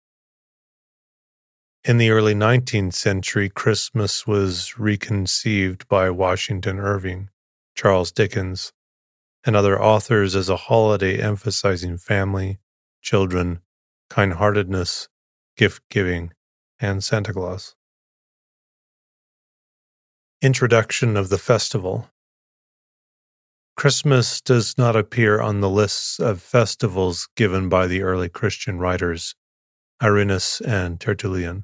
In 1.83 1.97
the 1.97 2.11
early 2.11 2.35
19th 2.35 2.93
century, 2.93 3.49
Christmas 3.49 4.27
was 4.27 4.77
reconceived 4.77 5.87
by 5.87 6.09
Washington 6.09 6.79
Irving, 6.79 7.29
Charles 7.75 8.11
Dickens, 8.11 8.73
and 9.45 9.55
other 9.55 9.81
authors 9.81 10.35
as 10.35 10.49
a 10.49 10.57
holiday 10.57 11.21
emphasizing 11.21 11.97
family, 11.97 12.59
children, 13.01 13.61
kind 14.09 14.33
heartedness, 14.33 15.07
gift 15.55 15.81
giving, 15.89 16.31
and 16.79 17.03
Santa 17.03 17.33
Claus. 17.33 17.75
Introduction 20.41 21.17
of 21.17 21.29
the 21.29 21.37
festival 21.37 22.09
Christmas 23.75 24.41
does 24.41 24.75
not 24.75 24.95
appear 24.95 25.39
on 25.39 25.61
the 25.61 25.69
lists 25.69 26.19
of 26.19 26.41
festivals 26.41 27.27
given 27.35 27.69
by 27.69 27.85
the 27.85 28.01
early 28.01 28.27
Christian 28.27 28.79
writers 28.79 29.35
Irenaeus 30.01 30.61
and 30.61 30.99
Tertullian. 30.99 31.63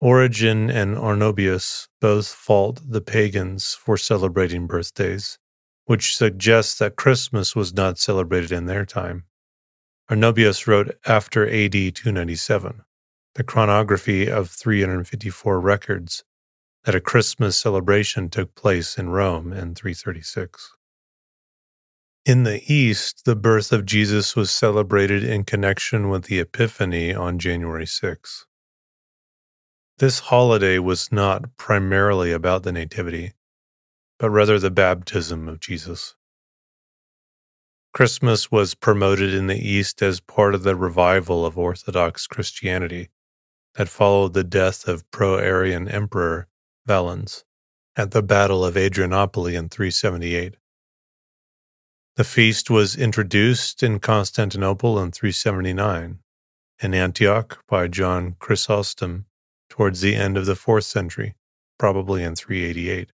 Origen 0.00 0.70
and 0.70 0.96
Arnobius 0.96 1.88
both 2.00 2.28
fault 2.28 2.80
the 2.86 3.00
pagans 3.00 3.74
for 3.74 3.96
celebrating 3.96 4.66
birthdays, 4.66 5.38
which 5.86 6.16
suggests 6.16 6.78
that 6.78 6.96
Christmas 6.96 7.54
was 7.54 7.72
not 7.72 7.98
celebrated 7.98 8.52
in 8.52 8.66
their 8.66 8.84
time. 8.84 9.24
Arnobius 10.10 10.66
wrote 10.66 10.96
after 11.06 11.48
AD 11.48 11.72
297, 11.72 12.82
the 13.36 13.42
chronography 13.42 14.28
of 14.28 14.50
354 14.50 15.58
records, 15.58 16.24
that 16.84 16.94
a 16.94 17.00
Christmas 17.00 17.56
celebration 17.56 18.28
took 18.28 18.54
place 18.54 18.98
in 18.98 19.08
Rome 19.08 19.52
in 19.52 19.74
336. 19.74 20.72
In 22.26 22.44
the 22.44 22.60
East, 22.70 23.24
the 23.24 23.34
birth 23.36 23.72
of 23.72 23.86
Jesus 23.86 24.36
was 24.36 24.50
celebrated 24.50 25.24
in 25.24 25.44
connection 25.44 26.10
with 26.10 26.24
the 26.24 26.38
Epiphany 26.38 27.14
on 27.14 27.38
January 27.38 27.86
6. 27.86 28.46
This 29.98 30.18
holiday 30.20 30.78
was 30.78 31.12
not 31.12 31.56
primarily 31.56 32.30
about 32.30 32.62
the 32.62 32.72
Nativity, 32.72 33.32
but 34.18 34.30
rather 34.30 34.58
the 34.58 34.70
baptism 34.70 35.48
of 35.48 35.60
Jesus. 35.60 36.14
Christmas 37.94 38.50
was 38.50 38.74
promoted 38.74 39.32
in 39.32 39.46
the 39.46 39.56
East 39.56 40.02
as 40.02 40.18
part 40.18 40.56
of 40.56 40.64
the 40.64 40.74
revival 40.74 41.46
of 41.46 41.56
Orthodox 41.56 42.26
Christianity 42.26 43.08
that 43.76 43.88
followed 43.88 44.34
the 44.34 44.42
death 44.42 44.88
of 44.88 45.08
pro 45.12 45.36
Arian 45.36 45.88
Emperor 45.88 46.48
Valens 46.84 47.44
at 47.94 48.10
the 48.10 48.20
Battle 48.20 48.64
of 48.64 48.76
Adrianople 48.76 49.46
in 49.46 49.68
378. 49.68 50.56
The 52.16 52.24
feast 52.24 52.68
was 52.68 52.96
introduced 52.96 53.80
in 53.80 54.00
Constantinople 54.00 54.98
in 54.98 55.12
379, 55.12 56.18
in 56.82 56.94
Antioch 56.94 57.62
by 57.68 57.86
John 57.86 58.34
Chrysostom 58.40 59.26
towards 59.68 60.00
the 60.00 60.16
end 60.16 60.36
of 60.36 60.46
the 60.46 60.54
4th 60.54 60.82
century, 60.82 61.36
probably 61.78 62.24
in 62.24 62.34
388, 62.34 63.12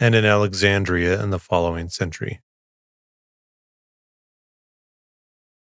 and 0.00 0.14
in 0.14 0.24
Alexandria 0.24 1.22
in 1.22 1.28
the 1.28 1.38
following 1.38 1.90
century. 1.90 2.40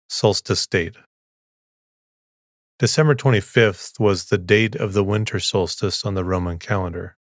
Solstice 0.09 0.67
date 0.67 0.97
December 2.79 3.15
25th 3.15 3.99
was 3.99 4.27
the 4.27 4.39
date 4.39 4.77
of 4.77 4.93
the 4.93 5.03
winter 5.03 5.41
solstice 5.41 6.05
on 6.05 6.15
the 6.15 6.25
Roman 6.25 6.59
calendar. 6.59 7.17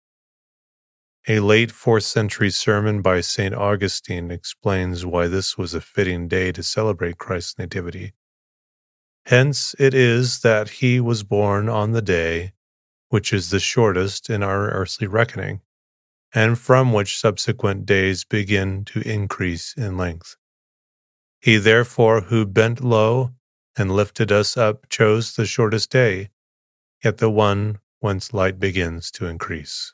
A 1.26 1.40
late 1.40 1.70
4th 1.70 2.02
century 2.02 2.50
sermon 2.50 3.00
by 3.00 3.22
St. 3.22 3.54
Augustine 3.54 4.30
explains 4.30 5.06
why 5.06 5.28
this 5.28 5.56
was 5.56 5.72
a 5.72 5.80
fitting 5.80 6.28
day 6.28 6.52
to 6.52 6.62
celebrate 6.62 7.16
Christ's 7.16 7.58
Nativity. 7.58 8.12
Hence 9.26 9.74
it 9.78 9.94
is 9.94 10.40
that 10.40 10.68
he 10.68 11.00
was 11.00 11.22
born 11.22 11.70
on 11.70 11.92
the 11.92 12.02
day 12.02 12.52
which 13.08 13.32
is 13.32 13.50
the 13.50 13.60
shortest 13.60 14.28
in 14.28 14.42
our 14.42 14.70
earthly 14.70 15.06
reckoning, 15.06 15.60
and 16.34 16.58
from 16.58 16.92
which 16.92 17.16
subsequent 17.16 17.86
days 17.86 18.24
begin 18.24 18.84
to 18.84 19.00
increase 19.08 19.72
in 19.76 19.96
length. 19.96 20.36
He 21.44 21.58
therefore 21.58 22.22
who 22.22 22.46
bent 22.46 22.82
low 22.82 23.32
and 23.76 23.94
lifted 23.94 24.32
us 24.32 24.56
up 24.56 24.88
chose 24.88 25.36
the 25.36 25.44
shortest 25.44 25.90
day, 25.90 26.30
yet 27.04 27.18
the 27.18 27.28
one 27.28 27.80
whence 28.00 28.32
light 28.32 28.58
begins 28.58 29.10
to 29.10 29.26
increase. 29.26 29.92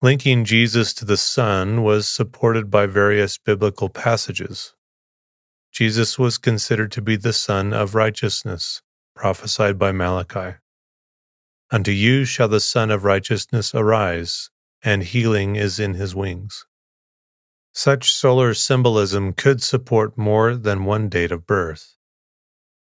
Linking 0.00 0.44
Jesus 0.44 0.94
to 0.94 1.04
the 1.04 1.16
Son 1.16 1.82
was 1.82 2.08
supported 2.08 2.70
by 2.70 2.86
various 2.86 3.38
biblical 3.38 3.88
passages. 3.88 4.72
Jesus 5.72 6.16
was 6.16 6.38
considered 6.38 6.92
to 6.92 7.02
be 7.02 7.16
the 7.16 7.32
Son 7.32 7.72
of 7.72 7.96
righteousness, 7.96 8.82
prophesied 9.16 9.80
by 9.80 9.90
Malachi. 9.90 10.58
Unto 11.72 11.90
you 11.90 12.24
shall 12.24 12.46
the 12.46 12.60
Son 12.60 12.92
of 12.92 13.02
Righteousness 13.02 13.74
arise, 13.74 14.48
and 14.80 15.02
healing 15.02 15.56
is 15.56 15.80
in 15.80 15.94
his 15.94 16.14
wings. 16.14 16.66
Such 17.72 18.12
solar 18.12 18.54
symbolism 18.54 19.32
could 19.32 19.62
support 19.62 20.18
more 20.18 20.56
than 20.56 20.84
one 20.84 21.08
date 21.08 21.32
of 21.32 21.46
birth. 21.46 21.96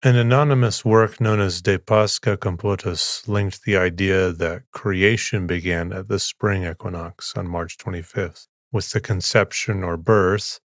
An 0.03 0.15
anonymous 0.15 0.85
work 0.85 1.19
known 1.19 1.39
as 1.39 1.61
De 1.61 1.79
Pascha 1.79 2.37
Computus 2.37 3.27
linked 3.27 3.63
the 3.63 3.77
idea 3.77 4.31
that 4.31 4.69
creation 4.71 5.47
began 5.47 5.91
at 5.91 6.07
the 6.07 6.19
spring 6.19 6.63
equinox 6.65 7.35
on 7.35 7.47
March 7.47 7.77
25th 7.77 8.47
with 8.71 8.91
the 8.91 8.99
conception 8.99 9.83
or 9.83 9.97
birth, 9.97 10.59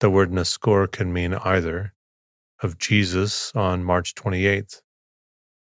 the 0.00 0.08
word 0.08 0.30
nascor 0.30 0.90
can 0.90 1.12
mean 1.12 1.34
either, 1.34 1.92
of 2.62 2.78
Jesus 2.78 3.52
on 3.54 3.84
March 3.84 4.14
28th 4.14 4.80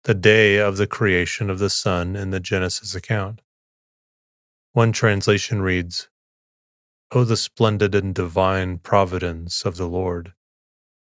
the 0.03 0.13
day 0.13 0.57
of 0.57 0.75
the 0.75 0.87
creation 0.87 1.49
of 1.49 1.59
the 1.59 1.69
sun 1.69 2.15
in 2.15 2.31
the 2.31 2.39
Genesis 2.39 2.93
account. 2.93 3.41
One 4.73 4.91
translation 4.91 5.61
reads, 5.61 6.09
O 7.11 7.23
the 7.23 7.37
splendid 7.37 7.93
and 7.93 8.15
divine 8.15 8.79
providence 8.79 9.65
of 9.65 9.77
the 9.77 9.87
Lord, 9.87 10.33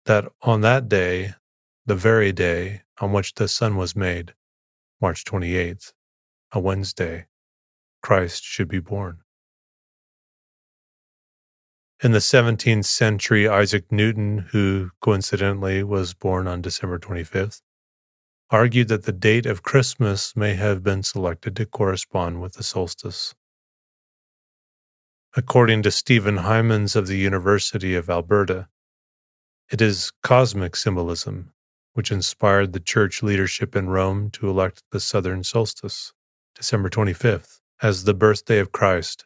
that 0.06 0.26
on 0.42 0.62
that 0.62 0.90
day, 0.90 1.36
the 1.86 1.96
very 1.96 2.32
day 2.32 2.82
on 3.00 3.12
which 3.12 3.36
the 3.36 3.48
sun 3.48 3.76
was 3.76 3.96
made, 3.96 4.34
March 5.02 5.24
28th, 5.26 5.94
a 6.52 6.60
Wednesday, 6.60 7.28
Christ 8.02 8.44
should 8.44 8.68
be 8.68 8.80
born. 8.80 9.20
In 12.04 12.12
the 12.12 12.20
17th 12.20 12.84
century, 12.84 13.48
Isaac 13.48 13.90
Newton, 13.90 14.50
who 14.52 14.92
coincidentally 15.00 15.84
was 15.84 16.14
born 16.14 16.48
on 16.48 16.62
December 16.62 17.00
25th, 17.00 17.62
argued 18.50 18.90
that 18.90 19.04
the 19.04 19.14
date 19.14 19.46
of 19.46 19.64
Christmas 19.64 20.36
may 20.36 20.56
have 20.56 20.84
been 20.84 21.02
selected 21.02 21.56
to 21.56 21.66
correspond 21.66 22.42
with 22.42 22.54
the 22.54 22.64
solstice. 22.64 23.34
According 25.36 25.82
to 25.82 25.90
Steven 25.90 26.38
Hijmans 26.38 26.96
of 26.96 27.08
the 27.08 27.18
University 27.18 27.96
of 27.96 28.08
Alberta, 28.08 28.68
it 29.72 29.82
is 29.82 30.12
cosmic 30.22 30.76
symbolism 30.76 31.54
which 31.94 32.12
inspired 32.12 32.72
the 32.72 32.80
church 32.80 33.24
leadership 33.24 33.76
in 33.76 33.90
Rome 33.90 34.30
to 34.32 34.48
elect 34.48 34.84
the 34.92 35.00
southern 35.00 35.44
solstice, 35.44 36.14
December 36.54 36.88
25th, 36.88 37.62
as 37.82 38.04
the 38.04 38.14
birthday 38.14 38.60
of 38.60 38.72
Christ, 38.72 39.26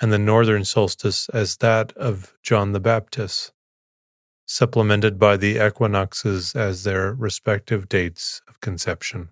and 0.00 0.12
the 0.12 0.18
northern 0.18 0.64
solstice 0.64 1.28
as 1.28 1.58
that 1.58 1.92
of 1.92 2.34
John 2.42 2.72
the 2.72 2.80
Baptist, 2.80 3.52
supplemented 4.44 5.20
by 5.20 5.36
the 5.36 5.64
equinoxes 5.64 6.56
as 6.56 6.82
their 6.82 7.14
respective 7.14 7.88
dates 7.88 8.42
of 8.48 8.60
conception. 8.60 9.28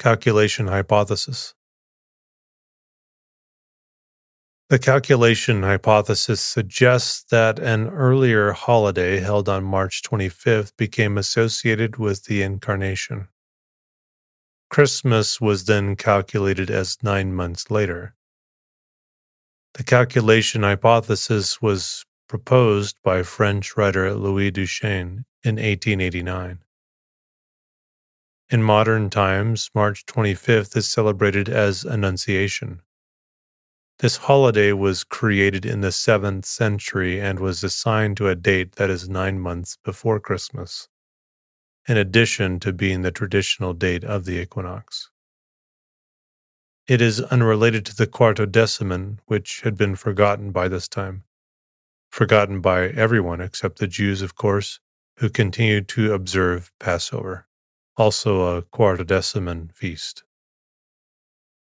Calculation 0.00 0.66
Hypothesis 0.66 1.54
The 4.68 4.80
calculation 4.80 5.62
hypothesis 5.62 6.40
suggests 6.40 7.22
that 7.30 7.60
an 7.60 7.86
earlier 7.86 8.50
holiday 8.50 9.20
held 9.20 9.48
on 9.48 9.62
March 9.62 10.02
25th 10.02 10.76
became 10.76 11.16
associated 11.16 11.98
with 11.98 12.24
the 12.24 12.42
Incarnation. 12.42 13.28
Christmas 14.68 15.40
was 15.40 15.66
then 15.66 15.94
calculated 15.94 16.68
as 16.68 16.98
nine 17.00 17.32
months 17.32 17.70
later. 17.70 18.16
The 19.74 19.84
calculation 19.84 20.64
hypothesis 20.64 21.62
was 21.62 22.04
proposed 22.28 22.96
by 23.04 23.22
French 23.22 23.76
writer 23.76 24.14
Louis 24.14 24.50
Duchesne 24.50 25.26
in 25.44 25.56
1889. 25.56 26.58
In 28.50 28.62
modern 28.64 29.10
times, 29.10 29.70
March 29.76 30.04
25th 30.06 30.76
is 30.76 30.88
celebrated 30.88 31.48
as 31.48 31.84
Annunciation. 31.84 32.82
This 34.00 34.18
holiday 34.18 34.72
was 34.72 35.04
created 35.04 35.64
in 35.64 35.80
the 35.80 35.88
7th 35.88 36.44
century 36.44 37.18
and 37.18 37.40
was 37.40 37.64
assigned 37.64 38.18
to 38.18 38.28
a 38.28 38.34
date 38.34 38.72
that 38.72 38.90
is 38.90 39.08
nine 39.08 39.40
months 39.40 39.78
before 39.82 40.20
Christmas, 40.20 40.88
in 41.88 41.96
addition 41.96 42.60
to 42.60 42.74
being 42.74 43.00
the 43.00 43.10
traditional 43.10 43.72
date 43.72 44.04
of 44.04 44.26
the 44.26 44.38
equinox. 44.38 45.08
It 46.86 47.00
is 47.00 47.22
unrelated 47.22 47.86
to 47.86 47.96
the 47.96 48.06
Quarto 48.06 48.44
Quartodeciman, 48.44 49.20
which 49.24 49.62
had 49.62 49.78
been 49.78 49.96
forgotten 49.96 50.52
by 50.52 50.68
this 50.68 50.88
time. 50.88 51.24
Forgotten 52.10 52.60
by 52.60 52.88
everyone 52.88 53.40
except 53.40 53.78
the 53.78 53.88
Jews, 53.88 54.20
of 54.20 54.34
course, 54.34 54.78
who 55.20 55.30
continued 55.30 55.88
to 55.88 56.12
observe 56.12 56.70
Passover, 56.78 57.48
also 57.96 58.58
a 58.58 58.60
Quarto 58.60 59.04
Quartodeciman 59.04 59.72
feast. 59.72 60.22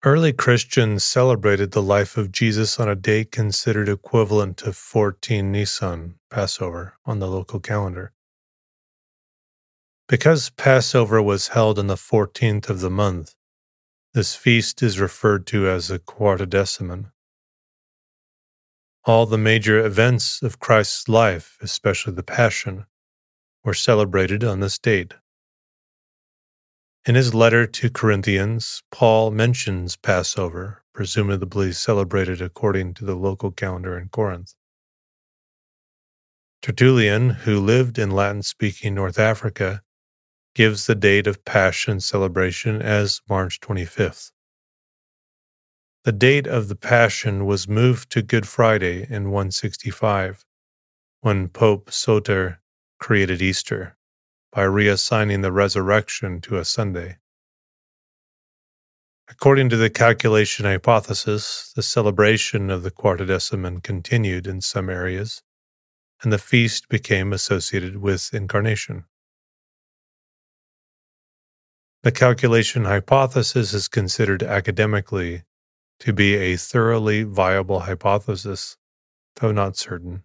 Early 0.06 0.32
Christians 0.32 1.04
celebrated 1.04 1.72
the 1.72 1.82
life 1.82 2.16
of 2.16 2.32
Jesus 2.32 2.80
on 2.80 2.88
a 2.88 2.96
date 2.96 3.34
considered 3.34 3.90
equivalent 3.90 4.56
to 4.60 4.72
14 4.72 5.52
Nisan, 5.52 6.16
Passover, 6.30 6.94
on 7.06 7.20
the 7.20 7.28
local 7.28 7.60
calendar. 7.60 8.14
Because 10.08 10.52
Passover 10.52 11.22
was 11.22 11.50
held 11.50 11.78
on 11.78 11.88
the 11.88 11.96
14th 11.96 12.70
of 12.70 12.80
the 12.80 12.90
month, 12.90 13.36
This 14.14 14.36
feast 14.36 14.82
is 14.82 15.02
referred 15.02 15.46
to 15.48 15.68
as 15.68 15.90
the 15.90 16.00
Quartodeciman. 16.00 17.12
All 19.06 19.26
the 19.26 19.38
major 19.38 19.86
events 19.86 20.42
of 20.42 20.60
Christ's 20.60 21.10
life, 21.10 21.58
especially 21.62 22.14
the 22.14 22.24
Passion, 22.24 22.86
were 23.66 23.74
celebrated 23.74 24.46
on 24.46 24.62
this 24.62 24.80
date. 24.80 25.16
In 27.10 27.16
his 27.16 27.34
letter 27.34 27.66
to 27.66 27.90
Corinthians, 27.90 28.84
Paul 28.92 29.32
mentions 29.32 29.96
Passover, 29.96 30.84
presumably 30.94 31.72
celebrated 31.72 32.40
according 32.40 32.94
to 32.94 33.04
the 33.04 33.16
local 33.16 33.50
calendar 33.50 33.98
in 33.98 34.10
Corinth. 34.10 34.54
Tertullian, 36.62 37.32
who 37.32 37.60
lived 37.60 37.98
in 37.98 38.12
Latin 38.12 38.44
speaking 38.44 38.94
North 38.94 39.18
Africa, 39.18 39.82
gives 40.54 40.86
the 40.86 40.94
date 40.94 41.26
of 41.26 41.44
Passion 41.46 42.00
celebration 42.00 42.80
as 42.80 43.22
March 43.28 43.60
25th. 43.60 44.30
The 46.04 46.12
date 46.12 46.46
of 46.46 46.68
the 46.68 46.76
Passion 46.76 47.48
was 47.48 47.68
moved 47.68 48.12
to 48.12 48.22
Good 48.22 48.48
Friday 48.48 49.08
in 49.10 49.32
165, 49.32 50.46
when 51.22 51.48
Pope 51.48 51.90
Soter 51.90 52.62
created 53.00 53.42
Easter 53.42 53.98
by 54.52 54.64
reassigning 54.64 55.42
the 55.42 55.52
resurrection 55.52 56.42
to 56.42 56.58
a 56.58 56.66
Sunday. 56.66 57.18
According 59.30 59.70
to 59.70 59.78
the 59.78 59.92
calculation 59.92 60.66
hypothesis, 60.66 61.72
the 61.76 61.84
celebration 61.84 62.72
of 62.72 62.82
the 62.82 62.90
Quartodeciman 62.90 63.84
continued 63.84 64.48
in 64.48 64.60
some 64.60 64.90
areas, 64.90 65.44
and 66.24 66.34
the 66.34 66.40
feast 66.40 66.90
became 66.90 67.32
associated 67.32 67.98
with 67.98 68.34
incarnation. 68.34 69.06
The 72.02 72.12
calculation 72.12 72.86
hypothesis 72.86 73.74
is 73.74 73.88
considered 73.88 74.42
academically 74.42 75.44
to 76.00 76.14
be 76.14 76.36
a 76.36 76.56
thoroughly 76.56 77.24
viable 77.24 77.82
hypothesis, 77.82 78.78
though 79.36 79.52
not 79.52 79.78
certain. 79.78 80.24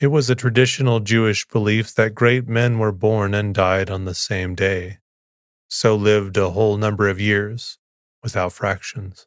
It 0.00 0.08
was 0.08 0.28
a 0.28 0.34
traditional 0.34 0.98
Jewish 0.98 1.46
belief 1.46 1.94
that 1.94 2.16
great 2.16 2.48
men 2.48 2.78
were 2.78 2.92
born 2.92 3.32
and 3.32 3.54
died 3.54 3.90
on 3.90 4.04
the 4.04 4.14
same 4.14 4.56
day, 4.56 4.98
so 5.68 5.94
lived 5.94 6.36
a 6.36 6.50
whole 6.50 6.76
number 6.76 7.08
of 7.08 7.20
years 7.20 7.78
without 8.22 8.52
fractions. 8.52 9.26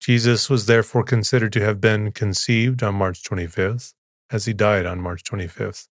Jesus 0.00 0.48
was 0.48 0.64
therefore 0.64 1.04
considered 1.04 1.52
to 1.52 1.60
have 1.60 1.78
been 1.78 2.10
conceived 2.10 2.82
on 2.82 2.94
March 2.94 3.22
25th, 3.22 3.92
as 4.30 4.46
he 4.46 4.54
died 4.54 4.86
on 4.86 4.98
March 4.98 5.22
25th, 5.24 5.88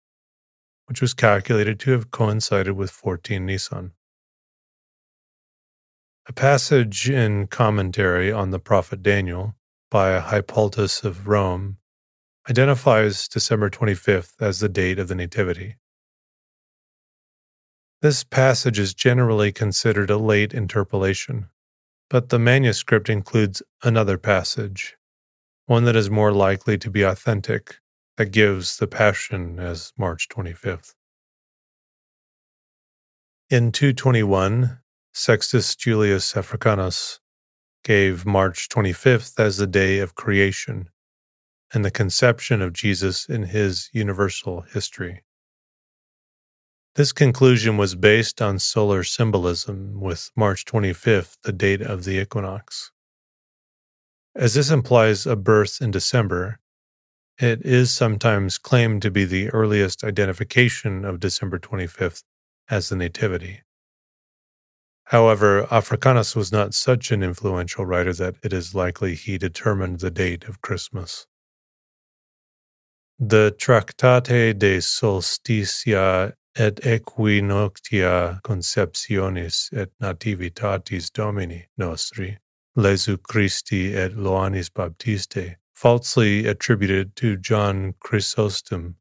which 0.86 1.00
was 1.00 1.12
calculated 1.12 1.80
to 1.80 1.90
have 1.90 2.12
coincided 2.12 2.76
with 2.76 2.92
14 2.92 3.44
Nisan. 3.44 3.92
A 6.28 6.32
passage 6.32 7.10
in 7.10 7.48
commentary 7.48 8.30
on 8.30 8.50
the 8.50 8.60
prophet 8.60 9.02
Daniel 9.02 9.56
by 9.90 10.20
Hippolytus 10.20 11.02
of 11.02 11.26
Rome 11.26 11.78
identifies 12.48 13.26
December 13.26 13.68
25th 13.68 14.34
as 14.40 14.60
the 14.60 14.68
date 14.68 14.98
of 14.98 15.08
the 15.08 15.14
Nativity. 15.14 15.76
This 18.02 18.22
passage 18.22 18.78
is 18.78 18.94
generally 18.94 19.50
considered 19.50 20.10
a 20.10 20.16
late 20.16 20.54
interpolation, 20.54 21.48
but 22.08 22.28
the 22.28 22.38
manuscript 22.38 23.08
includes 23.08 23.62
another 23.82 24.16
passage, 24.16 24.96
one 25.66 25.84
that 25.84 25.96
is 25.96 26.08
more 26.08 26.30
likely 26.30 26.78
to 26.78 26.90
be 26.90 27.02
authentic, 27.02 27.78
that 28.16 28.26
gives 28.26 28.76
the 28.76 28.86
Passion 28.86 29.58
as 29.58 29.92
March 29.98 30.28
25th. 30.28 30.94
In 33.50 33.72
221, 33.72 34.78
Sextus 35.12 35.74
Julius 35.74 36.36
Africanus 36.36 37.20
gave 37.82 38.24
March 38.24 38.68
25th 38.68 39.38
as 39.38 39.56
the 39.56 39.66
day 39.66 39.98
of 39.98 40.14
creation 40.14 40.90
and 41.72 41.84
the 41.84 41.90
conception 41.90 42.62
of 42.62 42.72
Jesus 42.72 43.28
in 43.28 43.44
his 43.44 43.88
universal 43.92 44.62
history. 44.72 45.22
This 46.94 47.12
conclusion 47.12 47.76
was 47.76 47.94
based 47.94 48.40
on 48.40 48.58
solar 48.58 49.04
symbolism, 49.04 50.00
with 50.00 50.30
March 50.34 50.64
25th 50.64 51.36
the 51.42 51.52
date 51.52 51.82
of 51.82 52.04
the 52.04 52.18
equinox. 52.20 52.90
As 54.34 54.54
this 54.54 54.70
implies 54.70 55.26
a 55.26 55.36
birth 55.36 55.78
in 55.80 55.90
December, 55.90 56.58
it 57.38 57.60
is 57.66 57.90
sometimes 57.90 58.56
claimed 58.56 59.02
to 59.02 59.10
be 59.10 59.26
the 59.26 59.50
earliest 59.50 60.04
identification 60.04 61.04
of 61.04 61.20
December 61.20 61.58
25th 61.58 62.22
as 62.70 62.88
the 62.88 62.96
Nativity. 62.96 63.60
However, 65.04 65.66
Africanus 65.70 66.34
was 66.34 66.50
not 66.50 66.72
such 66.72 67.12
an 67.12 67.22
influential 67.22 67.84
writer 67.84 68.14
that 68.14 68.36
it 68.42 68.52
is 68.52 68.74
likely 68.74 69.14
he 69.14 69.36
determined 69.36 70.00
the 70.00 70.10
date 70.10 70.44
of 70.44 70.62
Christmas. 70.62 71.26
The 73.18 73.56
Tractate 73.58 74.58
de 74.58 74.78
Solstitia 74.78 76.34
et 76.54 76.74
Equinoctia 76.84 78.42
Conceptionis 78.42 79.72
et 79.72 79.88
Nativitatis 80.02 81.10
Domini 81.10 81.66
Nostri, 81.78 82.36
Iesu 82.76 83.16
Christi 83.22 83.94
et 83.94 84.12
Ioannis 84.12 84.68
Baptiste, 84.68 85.56
falsely 85.72 86.46
attributed 86.46 87.16
to 87.16 87.38
John 87.38 87.94
Chrysostom, 88.00 88.96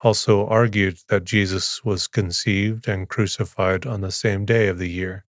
also 0.00 0.46
argued 0.46 1.00
that 1.10 1.24
Jesus 1.24 1.84
was 1.84 2.06
conceived 2.06 2.88
and 2.88 3.10
crucified 3.10 3.84
on 3.84 4.00
the 4.00 4.10
same 4.10 4.46
day 4.46 4.68
of 4.68 4.78
the 4.78 4.88
year, 4.88 5.26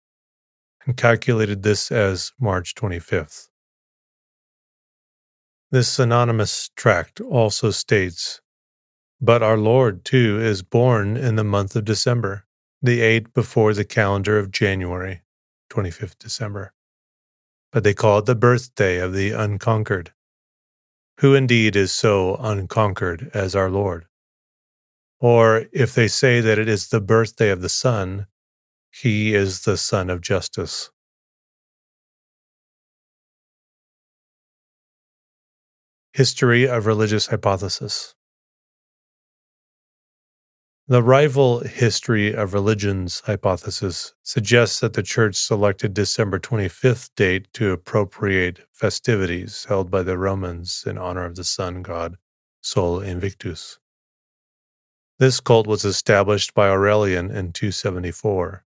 and 0.85 0.97
calculated 0.97 1.63
this 1.63 1.89
as 1.93 2.33
March 2.37 2.75
25th. 2.75 3.50
This 5.71 5.99
anonymous 5.99 6.69
tract 6.75 7.21
also 7.21 7.71
states 7.71 8.41
But 9.21 9.41
our 9.41 9.57
Lord, 9.57 10.03
too, 10.03 10.37
is 10.37 10.63
born 10.63 11.15
in 11.15 11.37
the 11.37 11.45
month 11.45 11.77
of 11.77 11.85
December, 11.85 12.45
the 12.81 12.99
eighth 12.99 13.33
before 13.33 13.73
the 13.73 13.85
calendar 13.85 14.37
of 14.37 14.51
January, 14.51 15.21
25th 15.69 16.17
December. 16.19 16.73
But 17.71 17.85
they 17.85 17.93
call 17.93 18.19
it 18.19 18.25
the 18.25 18.35
birthday 18.35 18.99
of 18.99 19.13
the 19.13 19.31
unconquered. 19.31 20.11
Who 21.21 21.35
indeed 21.35 21.77
is 21.77 21.93
so 21.93 22.35
unconquered 22.35 23.31
as 23.33 23.55
our 23.55 23.69
Lord? 23.69 24.07
Or 25.21 25.67
if 25.71 25.95
they 25.95 26.09
say 26.09 26.41
that 26.41 26.59
it 26.59 26.67
is 26.67 26.89
the 26.89 26.99
birthday 26.99 27.49
of 27.49 27.61
the 27.61 27.69
Sun, 27.69 28.27
he 28.91 29.33
is 29.33 29.61
the 29.61 29.77
Sun 29.77 30.09
of 30.09 30.19
justice. 30.19 30.90
History 36.13 36.67
of 36.67 36.87
Religious 36.87 37.27
Hypothesis 37.27 38.15
The 40.89 41.01
rival 41.01 41.61
history 41.61 42.35
of 42.35 42.53
religions 42.53 43.21
hypothesis 43.21 44.13
suggests 44.21 44.81
that 44.81 44.91
the 44.91 45.03
Church 45.03 45.37
selected 45.37 45.93
December 45.93 46.37
25th 46.37 47.11
date 47.15 47.47
to 47.53 47.71
appropriate 47.71 48.67
festivities 48.73 49.63
held 49.69 49.89
by 49.89 50.03
the 50.03 50.17
Romans 50.17 50.83
in 50.85 50.97
honor 50.97 51.23
of 51.23 51.37
the 51.37 51.45
sun 51.45 51.81
god 51.81 52.17
Sol 52.61 52.99
Invictus. 52.99 53.79
This 55.17 55.39
cult 55.39 55.65
was 55.65 55.85
established 55.85 56.53
by 56.53 56.67
Aurelian 56.67 57.31
in 57.31 57.53
274. 57.53 58.65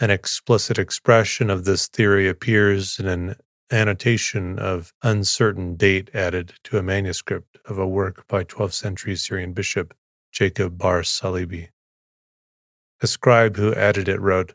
An 0.00 0.10
explicit 0.10 0.80
expression 0.80 1.48
of 1.48 1.64
this 1.64 1.86
theory 1.86 2.26
appears 2.26 2.98
in 2.98 3.06
an 3.06 3.36
annotation 3.70 4.58
of 4.58 4.92
uncertain 5.02 5.76
date 5.76 6.10
added 6.14 6.54
to 6.64 6.78
a 6.78 6.82
manuscript 6.82 7.58
of 7.64 7.78
a 7.78 7.86
work 7.86 8.26
by 8.28 8.44
12th 8.44 8.74
century 8.74 9.16
Syrian 9.16 9.52
bishop 9.52 9.94
Jacob 10.32 10.76
bar 10.76 11.02
Salibi. 11.02 11.68
A 13.00 13.06
scribe 13.06 13.56
who 13.56 13.74
added 13.74 14.08
it 14.08 14.20
wrote, 14.20 14.54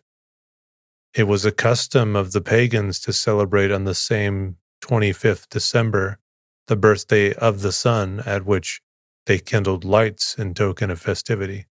It 1.13 1.23
was 1.23 1.45
a 1.45 1.51
custom 1.51 2.15
of 2.15 2.31
the 2.31 2.41
pagans 2.41 2.99
to 3.01 3.13
celebrate 3.13 3.71
on 3.71 3.85
the 3.85 3.95
same 3.95 4.57
25th 4.81 5.49
December 5.49 6.19
the 6.67 6.75
birthday 6.75 7.33
of 7.33 7.61
the 7.61 7.71
sun 7.71 8.21
at 8.25 8.45
which 8.45 8.81
they 9.25 9.39
kindled 9.39 9.83
lights 9.83 10.35
in 10.37 10.53
token 10.53 10.91
of 10.91 11.01
festivity. 11.01 11.65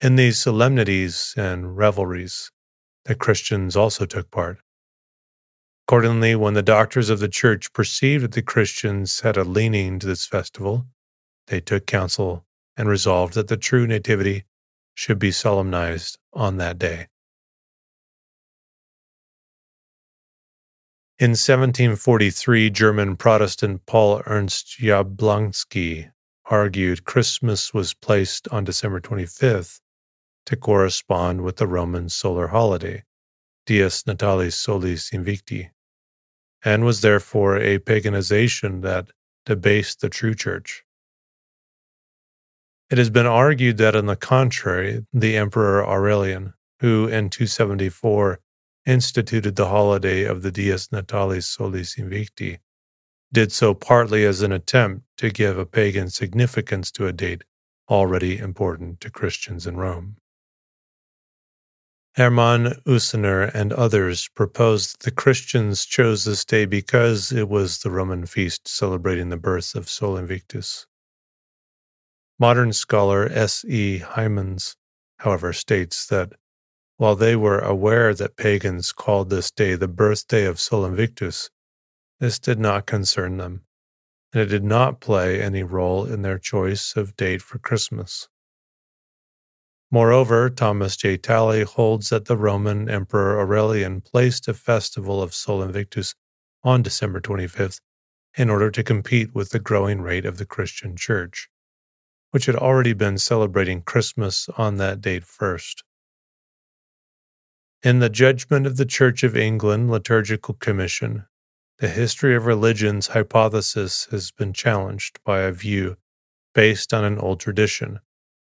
In 0.00 0.16
these 0.16 0.38
solemnities 0.38 1.34
and 1.36 1.76
revelries, 1.76 2.50
the 3.04 3.14
Christians 3.14 3.76
also 3.76 4.06
took 4.06 4.30
part. 4.30 4.58
Accordingly, 5.88 6.34
when 6.34 6.52
the 6.52 6.62
doctors 6.62 7.08
of 7.08 7.18
the 7.18 7.30
church 7.30 7.72
perceived 7.72 8.22
that 8.22 8.32
the 8.32 8.42
Christians 8.42 9.20
had 9.20 9.38
a 9.38 9.42
leaning 9.42 9.98
to 9.98 10.06
this 10.06 10.26
festival, 10.26 10.84
they 11.46 11.62
took 11.62 11.86
counsel 11.86 12.44
and 12.76 12.90
resolved 12.90 13.32
that 13.32 13.48
the 13.48 13.56
true 13.56 13.86
Nativity 13.86 14.44
should 14.92 15.18
be 15.18 15.30
solemnized 15.30 16.18
on 16.34 16.58
that 16.58 16.78
day. 16.78 17.06
In 21.18 21.30
1743, 21.30 22.68
German 22.68 23.16
Protestant 23.16 23.86
Paul 23.86 24.20
Ernst 24.26 24.76
Jablonski 24.78 26.10
argued 26.50 27.06
Christmas 27.06 27.72
was 27.72 27.94
placed 27.94 28.46
on 28.48 28.64
December 28.64 29.00
25th 29.00 29.80
to 30.44 30.54
correspond 30.54 31.40
with 31.40 31.56
the 31.56 31.66
Roman 31.66 32.10
solar 32.10 32.48
holiday, 32.48 33.04
Dies 33.64 34.02
Natalis 34.02 34.52
Solis 34.52 35.08
Invicti, 35.12 35.70
and 36.64 36.84
was 36.84 37.00
therefore 37.00 37.56
a 37.56 37.78
paganization 37.78 38.82
that 38.82 39.10
debased 39.46 40.00
the 40.00 40.08
true 40.08 40.34
church. 40.34 40.84
It 42.90 42.98
has 42.98 43.10
been 43.10 43.26
argued 43.26 43.76
that, 43.78 43.94
on 43.94 44.06
the 44.06 44.16
contrary, 44.16 45.06
the 45.12 45.36
Emperor 45.36 45.86
Aurelian, 45.86 46.54
who 46.80 47.06
in 47.06 47.28
274 47.28 48.40
instituted 48.86 49.56
the 49.56 49.68
holiday 49.68 50.24
of 50.24 50.42
the 50.42 50.50
Dies 50.50 50.88
Natalis 50.88 51.44
Solis 51.44 51.96
Invicti, 51.96 52.58
did 53.30 53.52
so 53.52 53.74
partly 53.74 54.24
as 54.24 54.40
an 54.40 54.52
attempt 54.52 55.04
to 55.18 55.30
give 55.30 55.58
a 55.58 55.66
pagan 55.66 56.08
significance 56.08 56.90
to 56.92 57.06
a 57.06 57.12
date 57.12 57.44
already 57.90 58.38
important 58.38 59.00
to 59.00 59.10
Christians 59.10 59.66
in 59.66 59.76
Rome. 59.76 60.16
Hermann 62.16 62.80
Usener 62.86 63.50
and 63.54 63.72
others 63.72 64.28
proposed 64.34 64.94
that 64.94 65.04
the 65.04 65.10
Christians 65.10 65.86
chose 65.86 66.24
this 66.24 66.44
day 66.44 66.64
because 66.64 67.30
it 67.30 67.48
was 67.48 67.78
the 67.78 67.90
Roman 67.90 68.26
feast 68.26 68.66
celebrating 68.66 69.28
the 69.28 69.36
birth 69.36 69.74
of 69.74 69.88
Sol 69.88 70.16
Invictus. 70.16 70.86
Modern 72.38 72.72
scholar 72.72 73.28
S. 73.30 73.64
E. 73.64 74.00
Hijmans, 74.00 74.76
however, 75.18 75.52
states 75.52 76.06
that 76.06 76.32
while 76.96 77.14
they 77.14 77.36
were 77.36 77.60
aware 77.60 78.12
that 78.14 78.36
pagans 78.36 78.90
called 78.92 79.30
this 79.30 79.52
day 79.52 79.76
the 79.76 79.86
birthday 79.86 80.44
of 80.44 80.58
Sol 80.58 80.84
Invictus, 80.84 81.50
this 82.18 82.40
did 82.40 82.58
not 82.58 82.86
concern 82.86 83.36
them, 83.36 83.62
and 84.32 84.42
it 84.42 84.46
did 84.46 84.64
not 84.64 85.00
play 85.00 85.40
any 85.40 85.62
role 85.62 86.04
in 86.04 86.22
their 86.22 86.38
choice 86.38 86.96
of 86.96 87.16
date 87.16 87.42
for 87.42 87.58
Christmas. 87.58 88.28
Moreover, 89.90 90.50
Thomas 90.50 90.96
J. 90.96 91.16
Talley 91.16 91.62
holds 91.62 92.10
that 92.10 92.26
the 92.26 92.36
Roman 92.36 92.90
Emperor 92.90 93.40
Aurelian 93.40 94.02
placed 94.02 94.46
a 94.46 94.52
festival 94.52 95.22
of 95.22 95.32
Sol 95.32 95.62
Invictus 95.62 96.14
on 96.62 96.82
December 96.82 97.22
25th 97.22 97.80
in 98.36 98.50
order 98.50 98.70
to 98.70 98.82
compete 98.82 99.34
with 99.34 99.50
the 99.50 99.58
growing 99.58 100.02
rate 100.02 100.26
of 100.26 100.36
the 100.36 100.44
Christian 100.44 100.94
Church, 100.94 101.48
which 102.32 102.44
had 102.44 102.54
already 102.54 102.92
been 102.92 103.16
celebrating 103.16 103.80
Christmas 103.80 104.50
on 104.58 104.76
that 104.76 105.00
date 105.00 105.24
first. 105.24 105.82
In 107.82 108.00
the 108.00 108.10
Judgment 108.10 108.66
of 108.66 108.76
the 108.76 108.84
Church 108.84 109.22
of 109.22 109.36
England 109.36 109.90
Liturgical 109.90 110.52
Commission, 110.54 111.24
the 111.78 111.88
history 111.88 112.34
of 112.34 112.44
religion's 112.44 113.08
hypothesis 113.08 114.06
has 114.10 114.32
been 114.32 114.52
challenged 114.52 115.18
by 115.24 115.40
a 115.40 115.52
view 115.52 115.96
based 116.54 116.92
on 116.92 117.04
an 117.04 117.18
old 117.18 117.40
tradition 117.40 118.00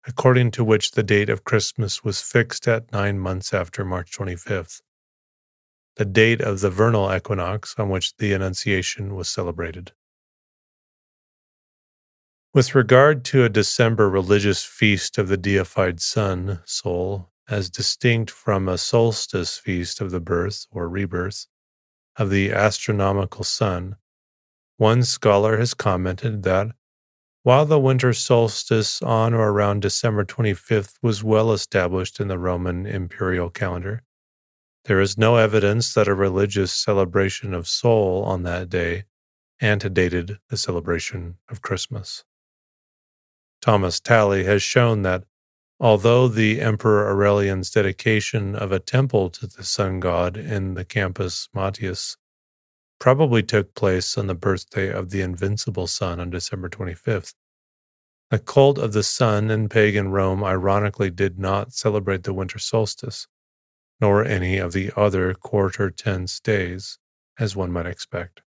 according 0.06 0.52
to 0.52 0.64
which 0.64 0.92
the 0.92 1.02
date 1.02 1.28
of 1.28 1.44
Christmas 1.44 2.04
was 2.04 2.22
fixed 2.22 2.68
at 2.68 2.92
nine 2.92 3.18
months 3.18 3.52
after 3.52 3.84
March 3.84 4.12
25th, 4.12 4.80
the 5.96 6.04
date 6.04 6.40
of 6.40 6.60
the 6.60 6.70
vernal 6.70 7.12
equinox 7.14 7.74
on 7.78 7.88
which 7.88 8.16
the 8.18 8.32
Annunciation 8.32 9.14
was 9.14 9.28
celebrated. 9.28 9.92
With 12.54 12.74
regard 12.74 13.24
to 13.26 13.44
a 13.44 13.48
December 13.48 14.08
religious 14.08 14.64
feast 14.64 15.18
of 15.18 15.28
the 15.28 15.36
deified 15.36 16.00
sun, 16.00 16.60
Sol, 16.64 17.30
as 17.48 17.68
distinct 17.68 18.30
from 18.30 18.68
a 18.68 18.78
solstice 18.78 19.58
feast 19.58 20.00
of 20.00 20.10
the 20.10 20.20
birth 20.20 20.66
or 20.70 20.88
rebirth 20.88 21.46
of 22.16 22.30
the 22.30 22.52
astronomical 22.52 23.44
sun, 23.44 23.96
one 24.78 25.02
scholar 25.02 25.58
has 25.58 25.74
commented 25.74 26.42
that 26.44 26.68
while 27.46 27.64
the 27.64 27.78
winter 27.78 28.12
solstice 28.12 29.00
on 29.02 29.32
or 29.32 29.52
around 29.52 29.80
December 29.80 30.24
25th 30.24 30.94
was 31.00 31.22
well 31.22 31.52
established 31.52 32.18
in 32.18 32.26
the 32.26 32.40
Roman 32.40 32.87
imperial 32.87 33.50
calendar, 33.50 34.02
there 34.87 35.00
is 35.00 35.16
no 35.16 35.37
evidence 35.37 35.94
that 35.94 36.09
a 36.09 36.14
religious 36.14 36.72
celebration 36.72 37.54
of 37.54 37.68
Sol 37.68 38.24
on 38.24 38.42
that 38.42 38.68
day 38.68 39.04
antedated 39.61 40.40
the 40.48 40.56
celebration 40.56 41.37
of 41.48 41.62
Christmas. 41.62 42.24
Thomas 43.62 44.00
Talley 44.00 44.42
has 44.42 44.61
shown 44.61 45.02
that 45.02 45.22
although 45.78 46.26
the 46.26 46.61
Emperor 46.61 47.06
Aurelian's 47.09 47.70
dedication 47.70 48.56
of 48.56 48.72
a 48.72 48.80
temple 48.80 49.30
to 49.30 49.46
the 49.46 49.62
sun 49.62 50.00
god 50.00 50.37
in 50.37 50.74
the 50.74 50.85
Campus 50.85 51.48
Martius 51.54 52.16
probably 52.98 53.42
took 53.42 53.74
place 53.74 54.16
on 54.16 54.26
the 54.26 54.35
birthday 54.35 54.90
of 54.90 55.11
the 55.11 55.20
invincible 55.20 55.87
sun 55.87 56.20
on 56.20 56.30
December 56.30 56.68
25th. 56.68 57.35
The 58.30 58.38
cult 58.38 58.78
of 58.78 58.92
the 58.92 59.02
sun 59.02 59.50
in 59.50 59.68
pagan 59.68 60.09
Rome 60.11 60.42
ironically 60.42 61.11
did 61.11 61.38
not 61.38 61.72
celebrate 61.72 62.24
the 62.24 62.35
winter 62.35 62.59
solstice, 62.59 63.28
nor 64.00 64.24
any 64.24 64.59
of 64.59 64.72
the 64.72 64.90
other 64.96 65.32
quarter 65.35 65.90
tense 65.90 66.40
days, 66.40 66.98
as 67.38 67.54
one 67.54 67.70
might 67.70 67.87
expect. 67.87 68.42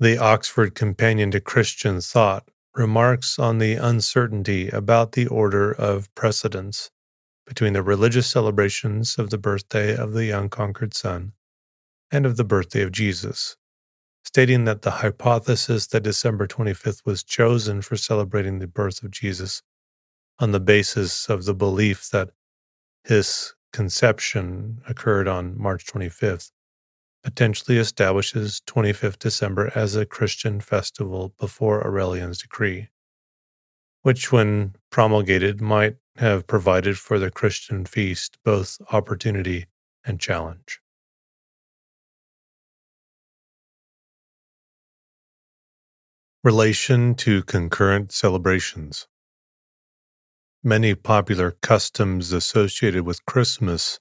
The 0.00 0.18
Oxford 0.18 0.74
Companion 0.74 1.30
to 1.30 1.40
Christian 1.40 2.00
Thought 2.00 2.50
remarks 2.74 3.38
on 3.38 3.58
the 3.58 3.74
uncertainty 3.74 4.68
about 4.68 5.12
the 5.12 5.26
order 5.26 5.72
of 5.72 6.14
precedence 6.14 6.90
between 7.46 7.72
the 7.72 7.82
religious 7.82 8.26
celebrations 8.26 9.16
of 9.18 9.30
the 9.30 9.38
birthday 9.38 9.96
of 9.96 10.12
the 10.14 10.30
unconquered 10.30 10.94
Son 10.94 11.32
and 12.10 12.26
of 12.26 12.36
the 12.36 12.44
birthday 12.44 12.82
of 12.82 12.92
Jesus, 12.92 13.56
stating 14.24 14.64
that 14.64 14.82
the 14.82 14.90
hypothesis 14.90 15.86
that 15.88 16.02
December 16.02 16.46
25th 16.46 17.02
was 17.04 17.22
chosen 17.22 17.82
for 17.82 17.96
celebrating 17.96 18.58
the 18.58 18.66
birth 18.66 19.02
of 19.02 19.10
Jesus 19.10 19.62
on 20.38 20.52
the 20.52 20.60
basis 20.60 21.28
of 21.28 21.44
the 21.44 21.54
belief 21.54 22.10
that 22.10 22.30
his 23.04 23.54
conception 23.72 24.80
occurred 24.88 25.28
on 25.28 25.58
March 25.58 25.86
25th 25.86 26.50
potentially 27.26 27.76
establishes 27.76 28.62
25th 28.68 29.18
December 29.18 29.72
as 29.74 29.96
a 29.96 30.06
Christian 30.06 30.60
festival 30.60 31.34
before 31.40 31.84
Aurelian's 31.84 32.40
decree, 32.40 32.88
which, 34.02 34.30
when 34.30 34.76
promulgated, 34.90 35.60
might 35.60 35.96
have 36.18 36.46
provided 36.46 36.98
for 36.98 37.18
the 37.18 37.30
Christian 37.30 37.84
feast 37.84 38.38
both 38.44 38.78
opportunity 38.92 39.66
and 40.04 40.20
challenge. 40.20 40.80
Relation 46.42 47.14
to 47.16 47.42
concurrent 47.42 48.12
celebrations. 48.12 49.08
Many 50.62 50.94
popular 50.94 51.50
customs 51.50 52.32
associated 52.32 53.04
with 53.04 53.26
Christmas 53.26 53.98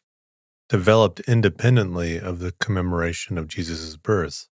developed 0.69 1.19
independently 1.21 2.19
of 2.19 2.39
the 2.39 2.51
commemoration 2.53 3.37
of 3.37 3.47
Jesus' 3.47 3.97
birth, 3.97 4.47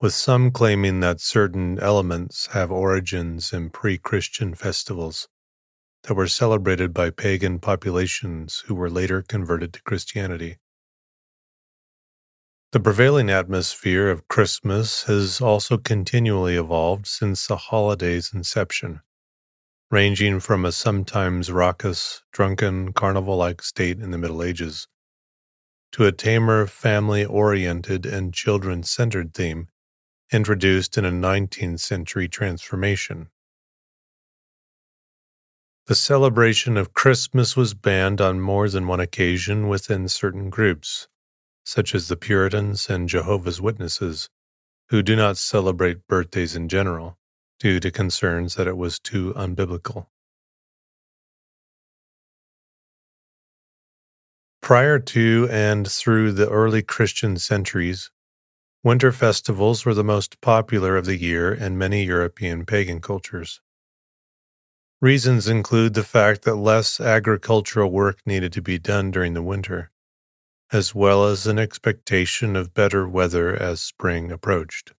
with 0.00 0.14
some 0.14 0.50
claiming 0.50 1.00
that 1.00 1.20
certain 1.20 1.78
elements 1.78 2.46
have 2.48 2.70
origins 2.70 3.52
in 3.52 3.70
pre 3.70 3.98
Christian 3.98 4.54
festivals 4.54 5.28
that 6.04 6.14
were 6.14 6.26
celebrated 6.26 6.92
by 6.92 7.10
pagan 7.10 7.58
populations 7.58 8.64
who 8.66 8.74
were 8.74 8.90
later 8.90 9.22
converted 9.22 9.72
to 9.72 9.82
Christianity. 9.82 10.58
The 12.72 12.80
prevailing 12.80 13.30
atmosphere 13.30 14.08
of 14.08 14.28
Christmas 14.28 15.04
has 15.04 15.40
also 15.40 15.76
continually 15.76 16.56
evolved 16.56 17.06
since 17.06 17.46
the 17.46 17.56
holiday's 17.56 18.32
inception, 18.32 19.00
ranging 19.90 20.40
from 20.40 20.64
a 20.64 20.72
sometimes 20.72 21.50
raucous, 21.50 22.22
drunken, 22.32 22.92
carnival 22.92 23.36
like 23.36 23.62
state 23.62 23.98
in 23.98 24.12
the 24.12 24.18
Middle 24.18 24.42
Ages 24.42 24.86
to 25.92 26.06
a 26.06 26.12
tamer, 26.12 26.66
family 26.66 27.24
oriented, 27.24 28.06
and 28.06 28.32
children 28.32 28.82
centered 28.82 29.34
theme 29.34 29.68
introduced 30.32 30.96
in 30.96 31.04
a 31.04 31.10
19th 31.10 31.80
century 31.80 32.28
transformation. 32.28 33.28
The 35.90 35.96
celebration 35.96 36.76
of 36.76 36.94
Christmas 36.94 37.56
was 37.56 37.74
banned 37.74 38.20
on 38.20 38.40
more 38.40 38.68
than 38.68 38.86
one 38.86 39.00
occasion 39.00 39.66
within 39.66 40.06
certain 40.06 40.48
groups, 40.48 41.08
such 41.64 41.96
as 41.96 42.06
the 42.06 42.16
Puritans 42.16 42.88
and 42.88 43.08
Jehovah's 43.08 43.60
Witnesses, 43.60 44.28
who 44.90 45.02
do 45.02 45.16
not 45.16 45.36
celebrate 45.36 46.06
birthdays 46.06 46.54
in 46.54 46.68
general 46.68 47.18
due 47.58 47.80
to 47.80 47.90
concerns 47.90 48.54
that 48.54 48.68
it 48.68 48.76
was 48.76 49.00
too 49.00 49.34
unbiblical. 49.34 50.06
Prior 54.62 55.00
to 55.00 55.48
and 55.50 55.90
through 55.90 56.30
the 56.30 56.48
early 56.48 56.82
Christian 56.82 57.36
centuries, 57.36 58.12
winter 58.84 59.10
festivals 59.10 59.84
were 59.84 59.94
the 59.94 60.04
most 60.04 60.40
popular 60.40 60.96
of 60.96 61.04
the 61.04 61.16
year 61.16 61.52
in 61.52 61.76
many 61.76 62.04
European 62.04 62.64
pagan 62.64 63.00
cultures. 63.00 63.60
Reasons 65.02 65.48
include 65.48 65.94
the 65.94 66.04
fact 66.04 66.42
that 66.42 66.56
less 66.56 67.00
agricultural 67.00 67.90
work 67.90 68.20
needed 68.26 68.52
to 68.52 68.60
be 68.60 68.78
done 68.78 69.10
during 69.10 69.32
the 69.32 69.42
winter, 69.42 69.90
as 70.72 70.94
well 70.94 71.24
as 71.24 71.46
an 71.46 71.58
expectation 71.58 72.54
of 72.54 72.74
better 72.74 73.08
weather 73.08 73.56
as 73.56 73.80
spring 73.80 74.30
approached. 74.30 74.92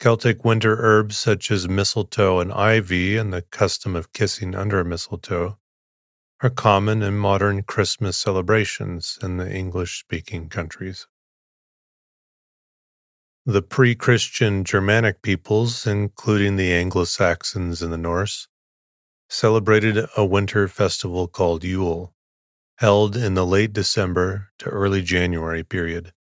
Celtic 0.00 0.42
winter 0.42 0.76
herbs 0.78 1.18
such 1.18 1.50
as 1.50 1.68
mistletoe 1.68 2.40
and 2.40 2.50
ivy 2.50 3.18
and 3.18 3.30
the 3.30 3.42
custom 3.42 3.94
of 3.94 4.12
kissing 4.14 4.54
under 4.54 4.82
mistletoe 4.84 5.58
are 6.42 6.50
common 6.50 7.02
in 7.02 7.18
modern 7.18 7.62
Christmas 7.62 8.16
celebrations 8.16 9.18
in 9.22 9.36
the 9.36 9.54
English 9.54 10.00
speaking 10.00 10.48
countries. 10.48 11.06
The 13.46 13.60
pre 13.60 13.94
Christian 13.94 14.64
Germanic 14.64 15.20
peoples, 15.20 15.86
including 15.86 16.56
the 16.56 16.72
Anglo 16.72 17.04
Saxons 17.04 17.82
and 17.82 17.92
the 17.92 17.98
Norse, 17.98 18.48
celebrated 19.28 20.06
a 20.16 20.24
winter 20.24 20.66
festival 20.66 21.28
called 21.28 21.62
Yule, 21.62 22.14
held 22.76 23.18
in 23.18 23.34
the 23.34 23.44
late 23.44 23.74
December 23.74 24.48
to 24.60 24.70
early 24.70 25.02
January 25.02 25.62
period, 25.62 26.14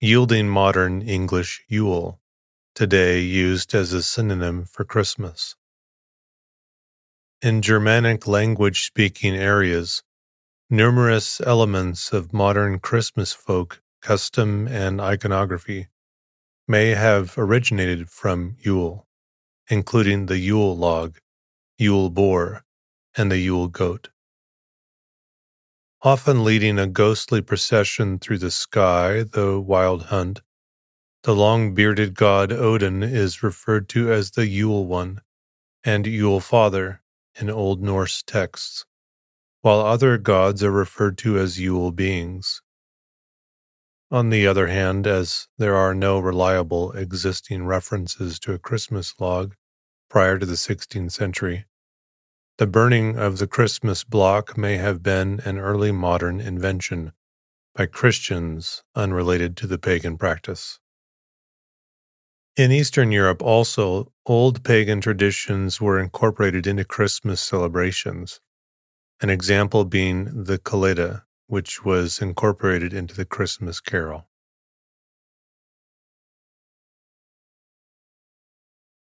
yielding 0.00 0.48
modern 0.48 1.02
English 1.02 1.64
Yule, 1.66 2.20
today 2.72 3.18
used 3.18 3.74
as 3.74 3.92
a 3.92 4.00
synonym 4.00 4.64
for 4.64 4.84
Christmas. 4.84 5.56
In 7.42 7.62
Germanic 7.62 8.28
language 8.28 8.84
speaking 8.84 9.34
areas, 9.34 10.04
numerous 10.70 11.40
elements 11.40 12.12
of 12.12 12.32
modern 12.32 12.78
Christmas 12.78 13.32
folk 13.32 13.82
custom 14.00 14.68
and 14.68 15.00
iconography 15.00 15.88
may 16.72 16.94
have 16.94 17.34
originated 17.36 18.08
from 18.08 18.56
Yule, 18.60 19.06
including 19.68 20.24
the 20.24 20.38
Yule 20.38 20.74
log, 20.74 21.18
Yule 21.76 22.08
boar, 22.08 22.64
and 23.14 23.30
the 23.30 23.36
Yule 23.36 23.68
goat. 23.68 24.08
Often 26.00 26.44
leading 26.44 26.78
a 26.78 26.86
ghostly 26.86 27.42
procession 27.42 28.18
through 28.18 28.38
the 28.38 28.50
sky, 28.50 29.22
the 29.22 29.60
wild 29.60 30.04
hunt, 30.04 30.40
the 31.24 31.34
long 31.34 31.74
bearded 31.74 32.14
god 32.14 32.50
Odin 32.50 33.02
is 33.02 33.42
referred 33.42 33.86
to 33.90 34.10
as 34.10 34.30
the 34.30 34.46
Yule 34.46 34.86
One 34.86 35.20
and 35.84 36.06
Yule 36.06 36.40
Father 36.40 37.02
in 37.38 37.50
Old 37.50 37.82
Norse 37.82 38.22
texts, 38.22 38.86
while 39.60 39.80
other 39.80 40.16
gods 40.16 40.64
are 40.64 40.72
referred 40.72 41.18
to 41.18 41.36
as 41.36 41.60
Yule 41.60 41.92
beings. 41.92 42.62
On 44.12 44.28
the 44.28 44.46
other 44.46 44.66
hand, 44.66 45.06
as 45.06 45.48
there 45.56 45.74
are 45.74 45.94
no 45.94 46.18
reliable 46.18 46.92
existing 46.92 47.64
references 47.64 48.38
to 48.40 48.52
a 48.52 48.58
Christmas 48.58 49.14
log 49.18 49.54
prior 50.10 50.38
to 50.38 50.44
the 50.44 50.52
16th 50.52 51.12
century, 51.12 51.64
the 52.58 52.66
burning 52.66 53.16
of 53.16 53.38
the 53.38 53.46
Christmas 53.46 54.04
block 54.04 54.58
may 54.58 54.76
have 54.76 55.02
been 55.02 55.40
an 55.46 55.56
early 55.56 55.92
modern 55.92 56.42
invention 56.42 57.12
by 57.74 57.86
Christians 57.86 58.82
unrelated 58.94 59.56
to 59.56 59.66
the 59.66 59.78
pagan 59.78 60.18
practice. 60.18 60.78
In 62.54 62.70
Eastern 62.70 63.12
Europe, 63.12 63.40
also, 63.40 64.12
old 64.26 64.62
pagan 64.62 65.00
traditions 65.00 65.80
were 65.80 65.98
incorporated 65.98 66.66
into 66.66 66.84
Christmas 66.84 67.40
celebrations, 67.40 68.40
an 69.22 69.30
example 69.30 69.86
being 69.86 70.44
the 70.44 70.58
Koleda, 70.58 71.22
which 71.52 71.84
was 71.84 72.18
incorporated 72.18 72.94
into 72.94 73.14
the 73.14 73.26
Christmas 73.26 73.78
carol. 73.78 74.26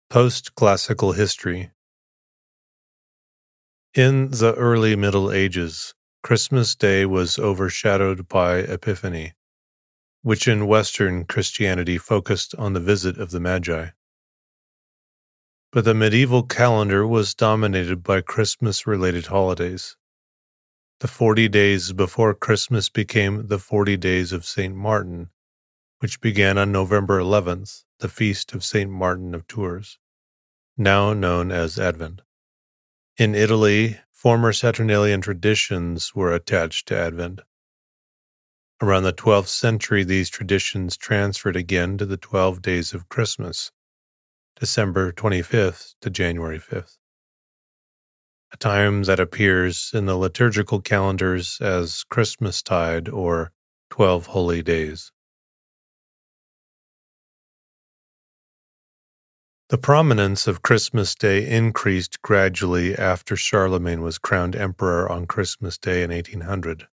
Post 0.08 0.54
classical 0.54 1.12
history 1.12 1.72
in 3.92 4.30
the 4.30 4.54
early 4.54 4.96
Middle 4.96 5.30
Ages, 5.30 5.92
Christmas 6.22 6.74
Day 6.74 7.04
was 7.04 7.38
overshadowed 7.38 8.26
by 8.26 8.60
Epiphany, 8.60 9.34
which 10.22 10.48
in 10.48 10.66
Western 10.66 11.26
Christianity 11.26 11.98
focused 11.98 12.54
on 12.54 12.72
the 12.72 12.80
visit 12.80 13.18
of 13.18 13.32
the 13.32 13.40
Magi. 13.40 13.88
But 15.72 15.84
the 15.84 15.92
medieval 15.92 16.44
calendar 16.44 17.06
was 17.06 17.34
dominated 17.34 18.02
by 18.02 18.22
Christmas 18.22 18.86
related 18.86 19.26
holidays. 19.26 19.98
The 21.00 21.08
40 21.08 21.48
days 21.48 21.92
before 21.92 22.34
Christmas 22.34 22.90
became 22.90 23.46
the 23.46 23.58
40 23.58 23.96
days 23.96 24.34
of 24.34 24.44
St. 24.44 24.74
Martin, 24.74 25.30
which 26.00 26.20
began 26.20 26.58
on 26.58 26.72
November 26.72 27.18
11th, 27.18 27.84
the 28.00 28.08
feast 28.10 28.52
of 28.52 28.62
St. 28.62 28.90
Martin 28.90 29.34
of 29.34 29.46
Tours, 29.46 29.98
now 30.76 31.14
known 31.14 31.50
as 31.50 31.78
Advent. 31.78 32.20
In 33.16 33.34
Italy, 33.34 33.98
former 34.12 34.52
Saturnalian 34.52 35.22
traditions 35.22 36.14
were 36.14 36.34
attached 36.34 36.86
to 36.88 36.98
Advent. 36.98 37.40
Around 38.82 39.04
the 39.04 39.14
12th 39.14 39.48
century, 39.48 40.04
these 40.04 40.28
traditions 40.28 40.98
transferred 40.98 41.56
again 41.56 41.96
to 41.96 42.04
the 42.04 42.18
12 42.18 42.60
days 42.60 42.92
of 42.92 43.08
Christmas, 43.08 43.72
December 44.54 45.12
25th 45.12 45.94
to 46.02 46.10
January 46.10 46.58
5th, 46.58 46.98
a 48.52 48.56
time 48.56 49.04
that 49.04 49.20
appears 49.20 49.90
in 49.94 50.06
the 50.06 50.16
liturgical 50.16 50.80
calendars 50.80 51.58
as 51.60 52.04
Christmastide 52.10 53.08
or 53.08 53.52
12 53.90 54.26
Holy 54.26 54.62
Days. 54.62 55.12
The 59.68 59.78
prominence 59.78 60.48
of 60.48 60.62
Christmas 60.62 61.14
Day 61.14 61.48
increased 61.48 62.22
gradually 62.22 62.96
after 62.96 63.36
Charlemagne 63.36 64.00
was 64.02 64.18
crowned 64.18 64.56
emperor 64.56 65.08
on 65.08 65.26
Christmas 65.26 65.78
Day 65.78 66.02
in 66.02 66.10
1800. 66.10 66.88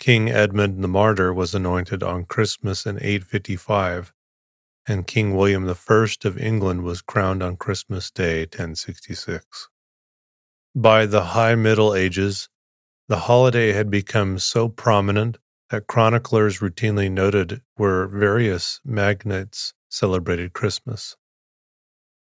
King 0.00 0.28
Edmund 0.28 0.82
the 0.82 0.88
Martyr 0.88 1.32
was 1.32 1.54
anointed 1.54 2.02
on 2.02 2.24
Christmas 2.24 2.84
in 2.84 2.96
855, 2.96 4.12
and 4.88 5.06
King 5.06 5.36
William 5.36 5.68
I 5.68 6.06
of 6.24 6.36
England 6.36 6.82
was 6.82 7.00
crowned 7.00 7.44
on 7.44 7.56
Christmas 7.56 8.10
Day 8.10 8.40
1066. 8.40 9.68
By 10.74 11.06
the 11.06 11.24
High 11.24 11.54
Middle 11.54 11.94
Ages, 11.94 12.48
the 13.08 13.20
holiday 13.20 13.72
had 13.72 13.90
become 13.90 14.38
so 14.38 14.68
prominent 14.68 15.38
that 15.70 15.86
chroniclers 15.86 16.58
routinely 16.58 17.10
noted 17.10 17.62
where 17.76 18.06
various 18.06 18.80
magnates 18.84 19.72
celebrated 19.88 20.52
Christmas. 20.52 21.16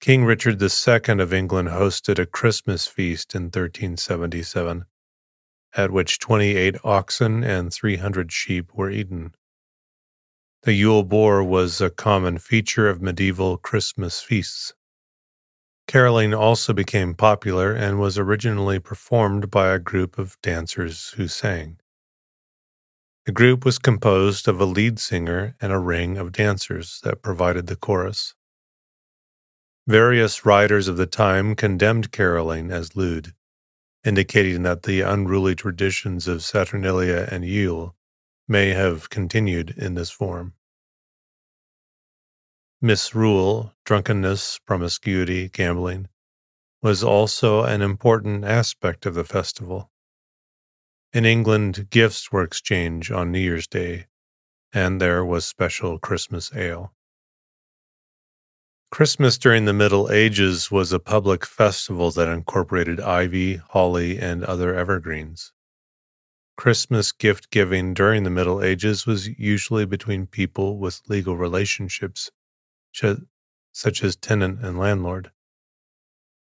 King 0.02 0.26
Richard 0.26 0.62
II 0.62 1.22
of 1.22 1.34
England 1.34 1.70
hosted 1.70 2.20
a 2.20 2.26
Christmas 2.26 2.86
feast 2.86 3.34
in 3.34 3.44
1377, 3.44 4.86
at 5.76 5.92
which 5.92 6.20
28 6.20 6.76
oxen 6.84 7.44
and 7.44 7.74
300 7.74 8.32
sheep 8.32 8.74
were 8.74 8.92
eaten. 8.92 9.34
The 10.64 10.74
Yule 10.74 11.04
boar 11.04 11.42
was 11.44 11.80
a 11.80 11.90
common 11.90 12.38
feature 12.38 12.90
of 12.90 13.02
medieval 13.02 13.58
Christmas 13.58 14.22
feasts. 14.22 14.74
Caroling 15.88 16.34
also 16.34 16.74
became 16.74 17.14
popular 17.14 17.74
and 17.74 18.00
was 18.00 18.18
originally 18.18 18.80
performed 18.80 19.52
by 19.52 19.70
a 19.70 19.80
group 19.80 20.18
of 20.18 20.38
dancers 20.42 21.10
who 21.18 21.28
sang. 21.28 21.78
The 23.26 23.32
group 23.32 23.64
was 23.64 23.80
composed 23.80 24.48
of 24.48 24.60
a 24.60 24.66
lead 24.66 25.00
singer 25.00 25.56
and 25.62 25.72
a 25.72 25.80
ring 25.80 26.18
of 26.18 26.32
dancers 26.32 27.00
that 27.04 27.22
provided 27.22 27.68
the 27.68 27.76
chorus. 27.76 28.34
Various 29.88 30.46
writers 30.46 30.88
of 30.88 30.98
the 30.98 31.06
time 31.06 31.56
condemned 31.56 32.12
caroling 32.12 32.72
as 32.72 32.96
lewd, 32.96 33.34
indicating 34.04 34.64
that 34.64 34.84
the 34.84 35.02
unruly 35.02 35.56
traditions 35.56 36.28
of 36.28 36.44
Saturnalia 36.44 37.28
and 37.32 37.46
Yule 37.46 37.96
may 38.48 38.70
have 38.70 39.10
continued 39.10 39.72
in 39.78 39.96
this 39.96 40.10
form. 40.10 40.54
Misrule, 42.86 43.72
drunkenness, 43.86 44.60
promiscuity, 44.60 45.48
gambling, 45.48 46.10
was 46.82 47.02
also 47.02 47.64
an 47.64 47.82
important 47.82 48.44
aspect 48.44 49.06
of 49.06 49.14
the 49.14 49.24
festival. 49.24 49.90
In 51.14 51.24
England, 51.24 51.90
gifts 51.90 52.30
were 52.30 52.44
exchanged 52.44 53.10
on 53.10 53.32
New 53.32 53.40
Year's 53.40 53.68
Day, 53.68 54.08
and 54.74 55.00
there 55.00 55.24
was 55.24 55.46
special 55.46 55.98
Christmas 55.98 56.54
ale. 56.54 56.94
Christmas 58.92 59.38
during 59.38 59.64
the 59.64 59.72
Middle 59.72 60.12
Ages 60.12 60.70
was 60.70 60.92
a 60.92 61.00
public 61.00 61.46
festival 61.46 62.12
that 62.12 62.28
incorporated 62.28 63.00
ivy, 63.00 63.62
holly, 63.70 64.20
and 64.20 64.44
other 64.44 64.76
evergreens. 64.76 65.54
Christmas 66.58 67.14
gift 67.14 67.50
giving 67.50 67.94
during 67.94 68.24
the 68.24 68.30
Middle 68.30 68.62
Ages 68.62 69.06
was 69.08 69.30
usually 69.40 69.86
between 69.86 70.28
people 70.28 70.78
with 70.78 71.00
legal 71.08 71.38
relationships, 71.38 72.30
such 73.72 74.04
as 74.04 74.16
tenant 74.16 74.64
and 74.64 74.78
landlord. 74.78 75.32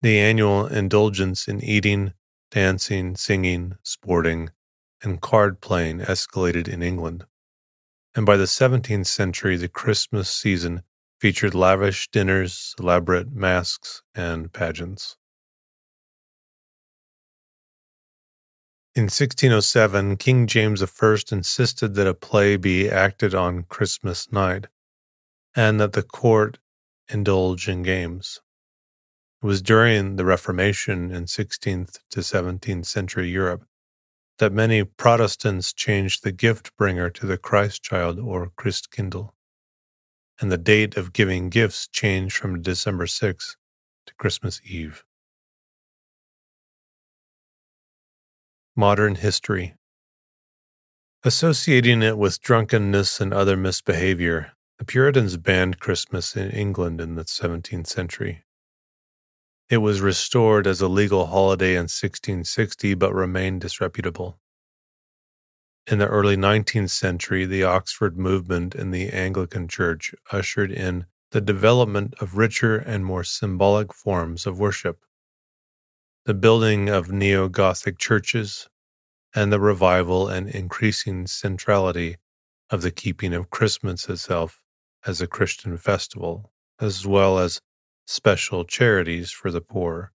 The 0.02 0.20
annual 0.20 0.66
indulgence 0.66 1.48
in 1.48 1.64
eating, 1.64 2.14
dancing, 2.52 3.16
singing, 3.16 3.76
sporting, 3.84 4.52
and 5.04 5.22
card 5.22 5.62
playing 5.62 6.00
escalated 6.00 6.68
in 6.68 6.82
England. 6.82 7.26
And 8.16 8.26
by 8.26 8.38
the 8.38 8.45
17th 8.45 9.08
century, 9.08 9.58
the 9.58 9.68
Christmas 9.68 10.30
season 10.30 10.84
featured 11.20 11.54
lavish 11.54 12.10
dinners, 12.10 12.76
elaborate 12.80 13.32
masks, 13.32 14.02
and 14.16 14.52
pageants. 14.54 15.18
In 18.95 19.04
1607, 19.04 20.18
King 20.18 20.48
James 20.48 20.82
I 20.82 21.18
insisted 21.32 21.93
that 21.93 22.08
a 22.08 22.16
play 22.16 22.58
be 22.58 22.89
acted 22.89 23.36
on 23.36 23.64
Christmas 23.64 24.32
night, 24.32 24.68
and 25.58 25.80
that 25.80 25.93
the 25.93 26.03
court 26.03 26.60
indulge 27.10 27.68
in 27.68 27.82
games. 27.82 28.39
It 29.41 29.45
was 29.47 29.62
during 29.62 30.16
the 30.16 30.24
Reformation 30.24 31.12
in 31.12 31.26
16th 31.26 31.97
to 32.12 32.20
17th 32.20 32.86
century 32.86 33.30
Europe 33.30 33.66
that 34.38 34.53
many 34.53 34.84
Protestants 34.84 35.74
changed 35.74 36.24
the 36.24 36.32
gift 36.32 36.76
bringer 36.78 37.10
to 37.10 37.26
the 37.26 37.39
Christ 37.39 37.82
child 37.82 38.20
or 38.20 38.51
Christkindl, 38.55 39.32
and 40.39 40.51
the 40.51 40.60
date 40.60 40.95
of 40.95 41.12
giving 41.12 41.49
gifts 41.49 41.88
changed 41.88 42.38
from 42.38 42.62
December 42.62 43.08
6 43.08 43.58
to 44.05 44.14
Christmas 44.14 44.62
Eve. 44.64 45.03
Modern 48.76 49.16
history 49.16 49.74
Associating 51.24 52.03
it 52.03 52.16
with 52.16 52.41
drunkenness 52.41 53.20
and 53.20 53.34
other 53.34 53.58
misbehavior, 53.58 54.53
the 54.78 54.86
Puritans 54.86 55.38
banned 55.38 55.80
Christmas 55.80 56.36
in 56.36 56.51
England 56.51 57.01
in 57.01 57.15
the 57.15 57.23
17th 57.23 57.88
century. 57.88 58.43
It 59.69 59.78
was 59.78 60.01
restored 60.01 60.67
as 60.67 60.82
a 60.82 60.88
legal 60.88 61.25
holiday 61.25 61.71
in 61.71 61.89
1660 61.89 62.93
but 62.93 63.13
remained 63.13 63.61
disreputable. 63.61 64.39
In 65.88 65.97
the 65.97 66.07
early 66.07 66.38
19th 66.38 66.91
century, 66.91 67.45
the 67.45 67.63
Oxford 67.63 68.17
movement 68.17 68.75
in 68.75 68.91
the 68.91 69.09
Anglican 69.09 69.67
Church 69.67 70.13
ushered 70.32 70.71
in 70.71 71.05
the 71.32 71.41
development 71.41 72.13
of 72.19 72.38
richer 72.38 72.78
and 72.78 73.03
more 73.03 73.23
symbolic 73.23 73.93
forms 73.93 74.45
of 74.45 74.59
worship. 74.59 74.99
The 76.25 76.34
building 76.34 76.88
of 76.88 77.11
neo 77.11 77.49
Gothic 77.49 77.97
churches, 77.97 78.69
and 79.34 79.51
the 79.51 79.59
revival 79.59 80.28
and 80.28 80.47
increasing 80.49 81.25
centrality 81.28 82.17
of 82.69 82.82
the 82.82 82.91
keeping 82.91 83.34
of 83.34 83.49
Christmas 83.49 84.07
itself 84.09 84.63
as 85.08 85.22
a 85.22 85.28
Christian 85.28 85.78
festival, 85.78 86.51
as 86.80 87.08
well 87.08 87.39
as 87.39 87.62
special 88.05 88.66
charities 88.66 89.32
for 89.32 89.49
the 89.49 89.62
poor, 89.62 90.12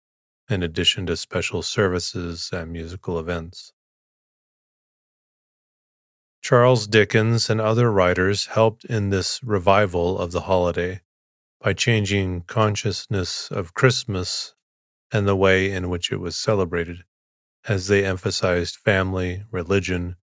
in 0.49 0.63
addition 0.63 1.07
to 1.07 1.17
special 1.17 1.63
services 1.63 2.51
and 2.53 2.73
musical 2.73 3.19
events. 3.19 3.73
Charles 6.41 6.87
Dickens 6.87 7.51
and 7.51 7.61
other 7.61 7.93
writers 7.93 8.47
helped 8.47 8.85
in 8.87 9.11
this 9.11 9.43
revival 9.45 10.19
of 10.19 10.33
the 10.33 10.43
holiday 10.43 11.03
by 11.61 11.75
changing 11.75 12.43
consciousness 12.43 13.51
of 13.51 13.75
Christmas 13.75 14.55
and 15.13 15.29
the 15.29 15.37
way 15.37 15.71
in 15.71 15.91
which 15.91 16.11
it 16.11 16.19
was 16.19 16.37
celebrated, 16.37 17.05
as 17.67 17.89
they 17.89 18.05
emphasized 18.05 18.77
family, 18.77 19.45
religion, 19.51 20.17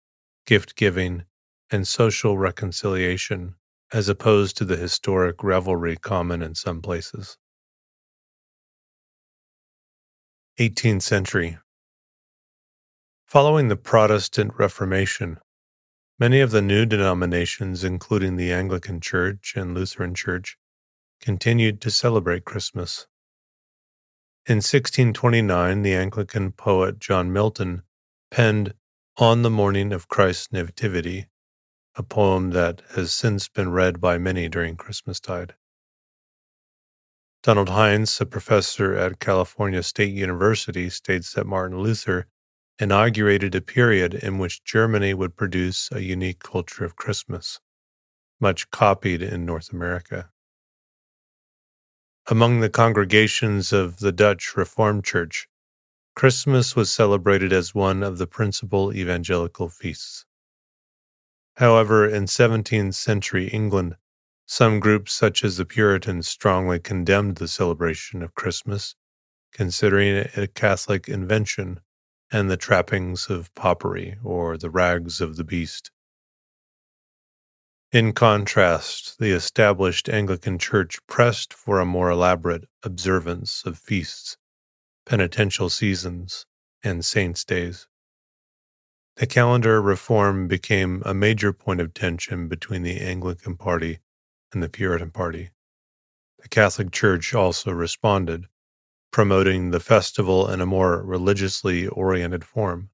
gift 0.46 0.76
giving, 0.76 1.24
and 1.72 1.88
social 1.88 2.38
reconciliation, 2.38 3.56
as 3.94 4.10
opposed 4.10 4.58
to 4.58 4.66
the 4.66 4.76
historic 4.76 5.44
revelry 5.44 5.96
common 5.96 6.42
in 6.42 6.56
some 6.56 6.82
places. 6.82 7.38
18th 10.60 11.04
century. 11.04 11.60
Following 13.28 13.68
the 13.68 13.76
Protestant 13.76 14.52
Reformation, 14.58 15.40
many 16.20 16.40
of 16.40 16.52
the 16.52 16.62
new 16.62 16.86
denominations, 16.86 17.84
including 17.84 18.36
the 18.36 18.52
Anglican 18.52 19.00
Church 19.00 19.54
and 19.56 19.76
Lutheran 19.76 20.16
Church, 20.16 20.58
continued 21.22 21.80
to 21.82 21.92
celebrate 21.92 22.46
Christmas. 22.46 23.08
In 24.46 24.58
1629, 24.58 25.84
the 25.84 25.96
Anglican 25.96 26.52
poet 26.52 27.00
John 27.00 27.32
Milton 27.32 27.84
penned 28.30 28.74
On 29.18 29.42
the 29.42 29.50
Morning 29.50 29.94
of 29.94 30.08
Christ's 30.08 30.52
Nativity, 30.52 31.28
a 31.96 32.04
poem 32.04 32.52
that 32.52 32.82
has 32.96 33.12
since 33.12 33.48
been 33.48 33.72
read 33.72 34.02
by 34.02 34.18
many 34.18 34.50
during 34.50 34.76
Christmastide. 34.76 35.54
Donald 37.44 37.70
Heinz, 37.70 38.20
a 38.22 38.26
professor 38.26 38.96
at 38.96 39.20
California 39.20 39.84
State 39.84 40.14
University, 40.14 40.90
states 40.90 41.34
that 41.34 41.46
Martin 41.46 41.80
Luther 41.80 42.28
inaugurated 42.80 43.54
a 43.54 43.62
period 43.62 44.14
in 44.14 44.38
which 44.38 44.64
Germany 44.64 45.14
would 45.14 45.36
produce 45.36 45.90
a 45.92 46.02
unique 46.02 46.40
culture 46.40 46.86
of 46.86 46.96
Christmas, 46.96 47.60
much 48.40 48.72
copied 48.72 49.22
in 49.22 49.46
North 49.46 49.72
America. 49.72 50.30
Among 52.28 52.62
the 52.62 52.70
congregations 52.70 53.74
of 53.74 54.00
the 54.00 54.14
Dutch 54.14 54.56
Reformed 54.56 55.04
Church, 55.04 55.50
Christmas 56.16 56.76
was 56.76 56.90
celebrated 56.90 57.52
as 57.52 57.76
one 57.76 58.02
of 58.02 58.18
the 58.18 58.28
principal 58.28 58.94
evangelical 58.94 59.68
feasts. 59.68 60.26
However, 61.58 62.08
in 62.08 62.26
17th 62.26 62.96
century 62.96 63.48
England, 63.48 63.96
some 64.46 64.80
groups, 64.80 65.14
such 65.14 65.44
as 65.44 65.58
the 65.58 65.66
Puritans, 65.66 66.28
strongly 66.28 66.80
condemned 66.80 67.38
the 67.38 67.48
celebration 67.48 68.22
of 68.22 68.36
Christmas, 68.36 68.96
considering 69.54 70.16
it 70.16 70.38
a 70.38 70.48
Catholic 70.48 71.08
invention 71.08 71.80
and 72.32 72.50
the 72.50 72.58
trappings 72.58 73.30
of 73.30 73.54
popery 73.54 74.18
or 74.24 74.58
the 74.58 74.70
rags 74.70 75.22
of 75.22 75.38
the 75.38 75.44
beast. 75.44 75.92
In 77.92 78.12
contrast, 78.12 79.20
the 79.20 79.32
established 79.32 80.10
Anglican 80.10 80.58
Church 80.58 80.98
pressed 81.06 81.54
for 81.54 81.80
a 81.80 81.86
more 81.86 82.10
elaborate 82.10 82.66
observance 82.82 83.64
of 83.66 83.78
feasts, 83.78 84.36
penitential 85.06 85.70
seasons, 85.70 86.48
and 86.84 87.06
saints' 87.06 87.46
days. 87.46 87.88
The 89.18 89.28
calendar 89.28 89.80
reform 89.80 90.48
became 90.48 91.04
a 91.06 91.14
major 91.14 91.54
point 91.54 91.80
of 91.80 91.94
tension 91.94 92.48
between 92.48 92.82
the 92.82 93.00
Anglican 93.00 93.58
Party 93.58 94.00
and 94.52 94.64
the 94.64 94.70
Puritan 94.70 95.12
Party. 95.12 95.52
The 96.40 96.50
Catholic 96.50 96.92
Church 96.92 97.34
also 97.34 97.72
responded, 97.72 98.48
promoting 99.12 99.70
the 99.70 99.80
festival 99.80 100.50
in 100.50 100.62
a 100.62 100.66
more 100.66 101.04
religiously 101.04 101.88
oriented 101.88 102.44
form. 102.44 102.90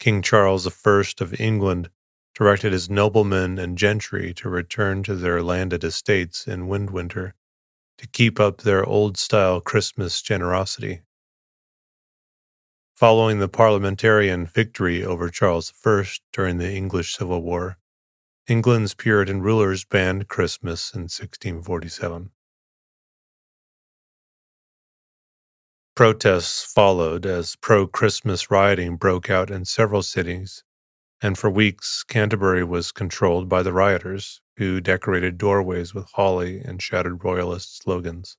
King 0.00 0.20
Charles 0.20 0.66
I 0.66 1.02
of 1.20 1.40
England 1.40 1.90
directed 2.34 2.72
his 2.72 2.90
noblemen 2.90 3.58
and 3.58 3.78
gentry 3.78 4.34
to 4.34 4.48
return 4.48 5.04
to 5.04 5.14
their 5.14 5.42
landed 5.42 5.84
estates 5.84 6.48
in 6.48 6.66
Windwinter 6.66 7.34
to 7.98 8.06
keep 8.08 8.40
up 8.40 8.62
their 8.62 8.84
old 8.84 9.16
style 9.16 9.60
Christmas 9.60 10.22
generosity. 10.22 11.02
Following 13.00 13.38
the 13.38 13.48
parliamentarian 13.48 14.44
victory 14.44 15.02
over 15.02 15.30
Charles 15.30 15.72
I 15.86 16.04
during 16.34 16.58
the 16.58 16.70
English 16.70 17.16
Civil 17.16 17.40
War, 17.40 17.78
England's 18.46 18.92
Puritan 18.92 19.40
rulers 19.40 19.86
banned 19.86 20.28
Christmas 20.28 20.92
in 20.92 21.04
1647. 21.04 22.28
Protests 25.96 26.70
followed 26.70 27.24
as 27.24 27.56
pro 27.56 27.86
Christmas 27.86 28.50
rioting 28.50 28.98
broke 28.98 29.30
out 29.30 29.50
in 29.50 29.64
several 29.64 30.02
cities, 30.02 30.62
and 31.22 31.38
for 31.38 31.48
weeks 31.48 32.02
Canterbury 32.02 32.64
was 32.64 32.92
controlled 32.92 33.48
by 33.48 33.62
the 33.62 33.72
rioters, 33.72 34.42
who 34.58 34.78
decorated 34.78 35.38
doorways 35.38 35.94
with 35.94 36.04
holly 36.16 36.60
and 36.60 36.82
shouted 36.82 37.24
royalist 37.24 37.78
slogans. 37.78 38.36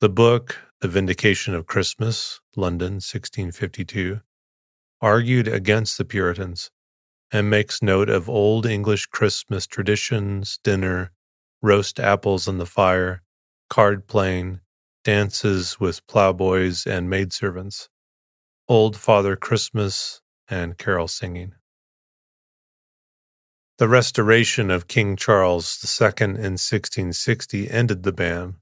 The 0.00 0.10
book, 0.10 0.65
The 0.82 0.88
Vindication 0.88 1.54
of 1.54 1.66
Christmas, 1.66 2.40
London, 2.54 2.96
1652, 2.96 4.20
argued 5.00 5.48
against 5.48 5.96
the 5.96 6.04
Puritans 6.04 6.70
and 7.32 7.48
makes 7.48 7.82
note 7.82 8.10
of 8.10 8.28
old 8.28 8.66
English 8.66 9.06
Christmas 9.06 9.66
traditions, 9.66 10.58
dinner, 10.62 11.12
roast 11.62 11.98
apples 11.98 12.46
on 12.46 12.58
the 12.58 12.66
fire, 12.66 13.22
card 13.70 14.06
playing, 14.06 14.60
dances 15.02 15.80
with 15.80 16.06
plowboys 16.06 16.86
and 16.86 17.08
maidservants, 17.08 17.88
old 18.68 18.98
Father 18.98 19.34
Christmas, 19.34 20.20
and 20.46 20.76
carol 20.76 21.08
singing. 21.08 21.54
The 23.78 23.88
restoration 23.88 24.70
of 24.70 24.88
King 24.88 25.16
Charles 25.16 25.78
II 25.82 26.10
in 26.18 26.58
1660 26.58 27.70
ended 27.70 28.02
the 28.02 28.12
ban, 28.12 28.56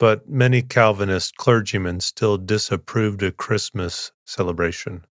but 0.00 0.26
many 0.26 0.62
Calvinist 0.62 1.36
clergymen 1.36 2.00
still 2.00 2.38
disapproved 2.38 3.22
a 3.22 3.30
Christmas 3.30 4.12
celebration. 4.24 5.04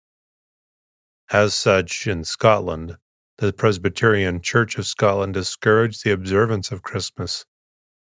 As 1.31 1.53
such, 1.53 2.07
in 2.07 2.25
Scotland, 2.25 2.97
the 3.37 3.53
Presbyterian 3.53 4.41
Church 4.41 4.79
of 4.79 4.87
Scotland 4.87 5.35
discouraged 5.35 6.05
the 6.05 6.11
observance 6.11 6.73
of 6.73 6.83
Christmas, 6.83 7.45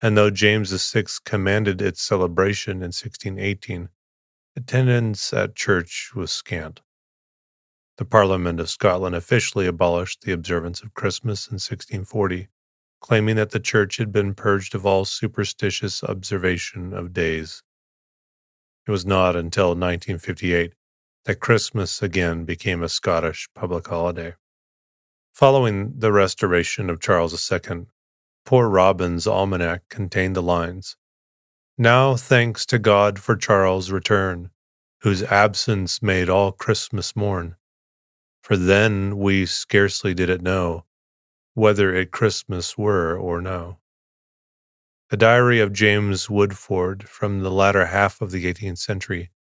and 0.03 0.15
though 0.15 0.29
James 0.29 0.71
VI 0.71 1.05
commanded 1.25 1.81
its 1.81 2.03
celebration 2.03 2.77
in 2.77 2.93
1618, 2.93 3.89
attendance 4.55 5.33
at 5.33 5.57
church 5.57 6.13
was 6.15 6.31
scant. 6.31 6.83
The 7.97 8.05
Parliament 8.05 8.61
of 8.61 8.69
Scotland 8.69 9.17
officially 9.17 9.67
abolished 9.67 10.21
the 10.21 10.33
observance 10.33 10.83
of 10.83 10.93
Christmas 10.93 11.47
in 11.47 11.55
1640, 11.55 12.49
claiming 13.01 13.37
that 13.37 13.51
the 13.51 13.61
Church 13.61 13.97
had 13.97 14.13
been 14.13 14.35
purged 14.35 14.75
of 14.75 14.85
all 14.85 15.05
superstitious 15.05 16.03
observation 16.03 16.93
of 16.93 17.13
days. 17.13 17.63
It 18.87 18.91
was 18.91 19.07
not 19.07 19.37
until 19.37 19.69
1958 19.69 20.75
that 21.25 21.41
Christmas 21.41 22.03
again 22.03 22.45
became 22.45 22.83
a 22.83 22.89
Scottish 22.89 23.49
public 23.55 23.87
holiday. 23.87 24.35
Following 25.33 25.93
the 25.99 26.11
restoration 26.11 26.89
of 26.91 27.01
Charles 27.01 27.53
II, 27.53 27.87
Poor 28.45 28.69
Robin's 28.69 29.27
almanac 29.27 29.83
contained 29.91 30.35
the 30.35 30.43
lines 30.43 30.97
Now 31.77 32.17
thanks 32.17 32.65
to 32.67 32.79
God 32.79 33.19
for 33.19 33.37
Charles' 33.37 33.91
return, 33.91 34.51
whose 35.03 35.23
absence 35.23 36.03
made 36.03 36.31
all 36.31 36.51
Christmas 36.51 37.15
mourn. 37.15 37.57
For 38.41 38.57
then 38.57 39.19
we 39.19 39.45
scarcely 39.45 40.15
did 40.15 40.31
it 40.31 40.41
know 40.41 40.87
whether 41.59 41.93
it 41.93 42.13
Christmas 42.13 42.79
were 42.79 43.19
or 43.19 43.43
no. 43.43 43.79
A 45.11 45.17
diary 45.17 45.59
of 45.59 45.73
James 45.73 46.29
Woodforde 46.29 47.03
from 47.03 47.41
the 47.41 47.51
latter 47.51 47.87
half 47.87 48.21
of 48.21 48.31
the 48.31 48.45
18th 48.47 48.79
century 48.79 49.31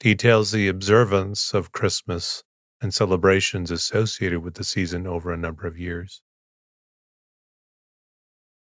details 0.00 0.50
the 0.50 0.66
observance 0.66 1.52
of 1.52 1.72
Christmas 1.72 2.42
and 2.80 2.94
celebrations 2.94 3.70
associated 3.70 4.42
with 4.42 4.54
the 4.54 4.64
season 4.64 5.06
over 5.06 5.30
a 5.30 5.36
number 5.36 5.66
of 5.66 5.78
years. 5.78 6.22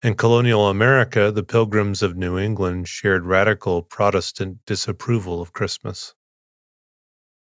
In 0.03 0.15
colonial 0.15 0.69
America, 0.69 1.31
the 1.31 1.45
Pilgrims 1.45 2.03
of 2.03 2.17
New 2.17 2.37
England 2.37 2.89
shared 2.89 3.27
radical 3.27 3.83
Protestant 3.83 4.59
disapproval 4.67 5.41
of 5.41 5.53
Christmas. 5.53 6.15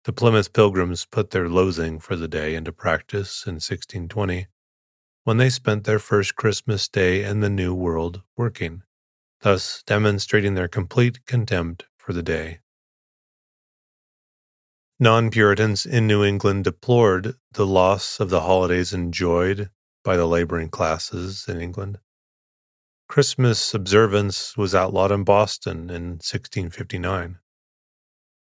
The 0.05 0.13
Plymouth 0.13 0.51
Pilgrims 0.51 1.05
put 1.05 1.29
their 1.29 1.47
loathing 1.47 1.99
for 1.99 2.15
the 2.15 2.27
day 2.27 2.55
into 2.55 2.71
practice 2.71 3.45
in 3.45 3.55
1620 3.55 4.47
when 5.23 5.37
they 5.37 5.49
spent 5.49 5.85
their 5.85 5.99
first 5.99 6.35
Christmas 6.35 6.87
day 6.87 7.23
in 7.23 7.39
the 7.39 7.49
New 7.49 7.73
World 7.73 8.21
working, 8.35 8.83
thus 9.41 9.83
demonstrating 9.85 10.55
their 10.55 10.67
complete 10.67 11.25
contempt 11.25 11.85
for 11.97 12.13
the 12.13 12.23
day. 12.23 12.59
Non 14.99 15.29
Puritans 15.29 15.85
in 15.85 16.07
New 16.07 16.23
England 16.23 16.63
deplored 16.63 17.35
the 17.51 17.65
loss 17.65 18.19
of 18.19 18.29
the 18.29 18.41
holidays 18.41 18.93
enjoyed 18.93 19.69
by 20.03 20.15
the 20.17 20.25
laboring 20.25 20.69
classes 20.69 21.45
in 21.47 21.59
England. 21.59 21.99
Christmas 23.07 23.73
observance 23.73 24.57
was 24.57 24.73
outlawed 24.73 25.11
in 25.11 25.23
Boston 25.23 25.89
in 25.89 26.19
1659. 26.19 27.39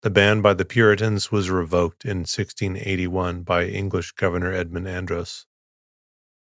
The 0.03 0.11
ban 0.11 0.41
by 0.41 0.55
the 0.55 0.64
Puritans 0.64 1.33
was 1.33 1.51
revoked 1.51 2.05
in 2.05 2.18
1681 2.18 3.43
by 3.43 3.64
English 3.64 4.12
Governor 4.12 4.53
Edmund 4.53 4.87
Andros. 4.89 5.47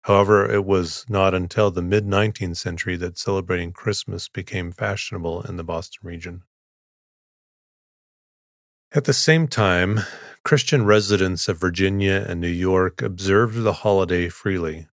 However, 0.03 0.49
it 0.49 0.65
was 0.65 1.05
not 1.07 1.33
until 1.33 1.71
the 1.71 1.81
mid 1.81 2.05
19th 2.05 2.57
century 2.57 2.97
that 2.97 3.17
celebrating 3.17 3.71
Christmas 3.71 4.27
became 4.27 4.71
fashionable 4.71 5.43
in 5.43 5.55
the 5.55 5.63
Boston 5.63 6.01
region. 6.03 6.43
At 8.91 9.05
the 9.05 9.13
same 9.13 9.47
time, 9.47 10.01
Christian 10.43 10.85
residents 10.85 11.47
of 11.47 11.59
Virginia 11.59 12.25
and 12.27 12.41
New 12.41 12.49
York 12.49 13.01
observed 13.01 13.63
the 13.63 13.73
holiday 13.73 14.27
freely. 14.27 14.87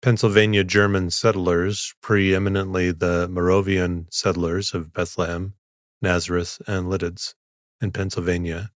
Pennsylvania 0.00 0.62
German 0.62 1.10
settlers, 1.10 1.92
preeminently 2.00 2.92
the 2.92 3.26
Moravian 3.28 4.06
settlers 4.12 4.74
of 4.74 4.92
Bethlehem, 4.92 5.54
Nazareth, 6.00 6.62
and 6.68 6.86
Lititz 6.86 7.34
in 7.80 7.90
Pennsylvania, 7.90 8.70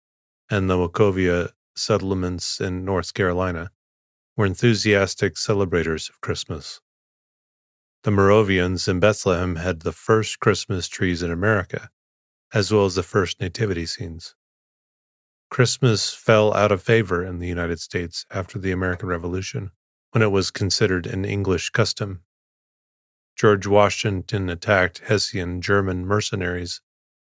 and 0.49 0.70
the 0.70 0.78
Wachovia 0.78 1.49
settlements 1.76 2.61
in 2.61 2.86
North 2.86 3.13
Carolina, 3.13 3.72
were 4.39 4.45
enthusiastic 4.45 5.37
celebrators 5.37 6.07
of 6.07 6.21
Christmas. 6.21 6.79
The 8.03 8.11
Moravians 8.11 8.87
in 8.87 9.01
Bethlehem 9.01 9.57
had 9.57 9.81
the 9.81 9.91
first 9.91 10.39
Christmas 10.39 10.87
trees 10.87 11.21
in 11.21 11.29
America, 11.29 11.89
as 12.53 12.71
well 12.71 12.85
as 12.85 12.95
the 12.95 13.03
first 13.03 13.41
nativity 13.41 13.85
scenes. 13.85 14.35
Christmas 15.49 16.13
fell 16.13 16.53
out 16.53 16.71
of 16.71 16.81
favor 16.81 17.21
in 17.21 17.39
the 17.39 17.49
United 17.49 17.81
States 17.81 18.25
after 18.31 18.57
the 18.57 18.71
American 18.71 19.09
Revolution, 19.09 19.71
when 20.11 20.21
it 20.21 20.31
was 20.31 20.51
considered 20.51 21.05
an 21.05 21.25
English 21.25 21.71
custom. 21.71 22.21
George 23.35 23.67
Washington 23.67 24.49
attacked 24.49 24.99
Hessian 24.99 25.59
German 25.59 26.05
mercenaries 26.05 26.79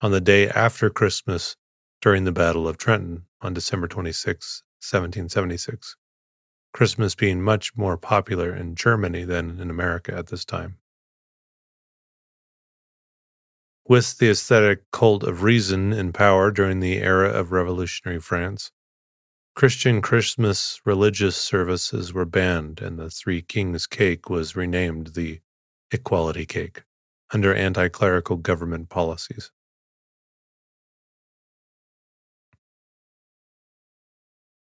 on 0.03 0.11
the 0.11 0.20
day 0.20 0.51
after 0.51 0.90
Christmas 0.90 1.57
during 2.03 2.24
the 2.24 2.30
Battle 2.30 2.68
of 2.68 2.76
Trenton 2.76 3.24
on 3.40 3.55
December 3.55 3.88
26, 3.88 4.62
1776, 4.82 5.96
Christmas 6.73 7.14
being 7.14 7.43
much 7.43 7.77
more 7.77 7.97
popular 7.97 8.55
in 8.55 8.75
Germany 8.75 9.25
than 9.25 9.59
in 9.61 9.71
America 9.71 10.14
at 10.14 10.29
this 10.29 10.45
time. 10.45 10.79
With 13.89 14.18
the 14.18 14.31
aesthetic 14.31 14.89
cult 14.93 15.25
of 15.25 15.43
reason 15.43 15.93
in 15.93 16.12
power 16.12 16.53
during 16.53 16.79
the 16.79 16.99
era 16.99 17.29
of 17.29 17.51
revolutionary 17.51 18.21
France, 18.21 18.71
Christian 19.57 20.01
Christmas 20.01 20.81
religious 20.85 21.37
services 21.37 22.12
were 22.12 22.25
banned, 22.25 22.81
and 22.81 22.99
the 22.99 23.11
Three 23.11 23.43
Kings 23.43 23.89
cake 23.89 24.31
was 24.31 24.55
renamed 24.55 25.09
the 25.09 25.41
Equality 25.91 26.47
Cake 26.47 26.85
under 27.33 27.53
anti 27.53 27.89
clerical 27.89 28.37
government 28.37 28.91
policies. 28.91 29.51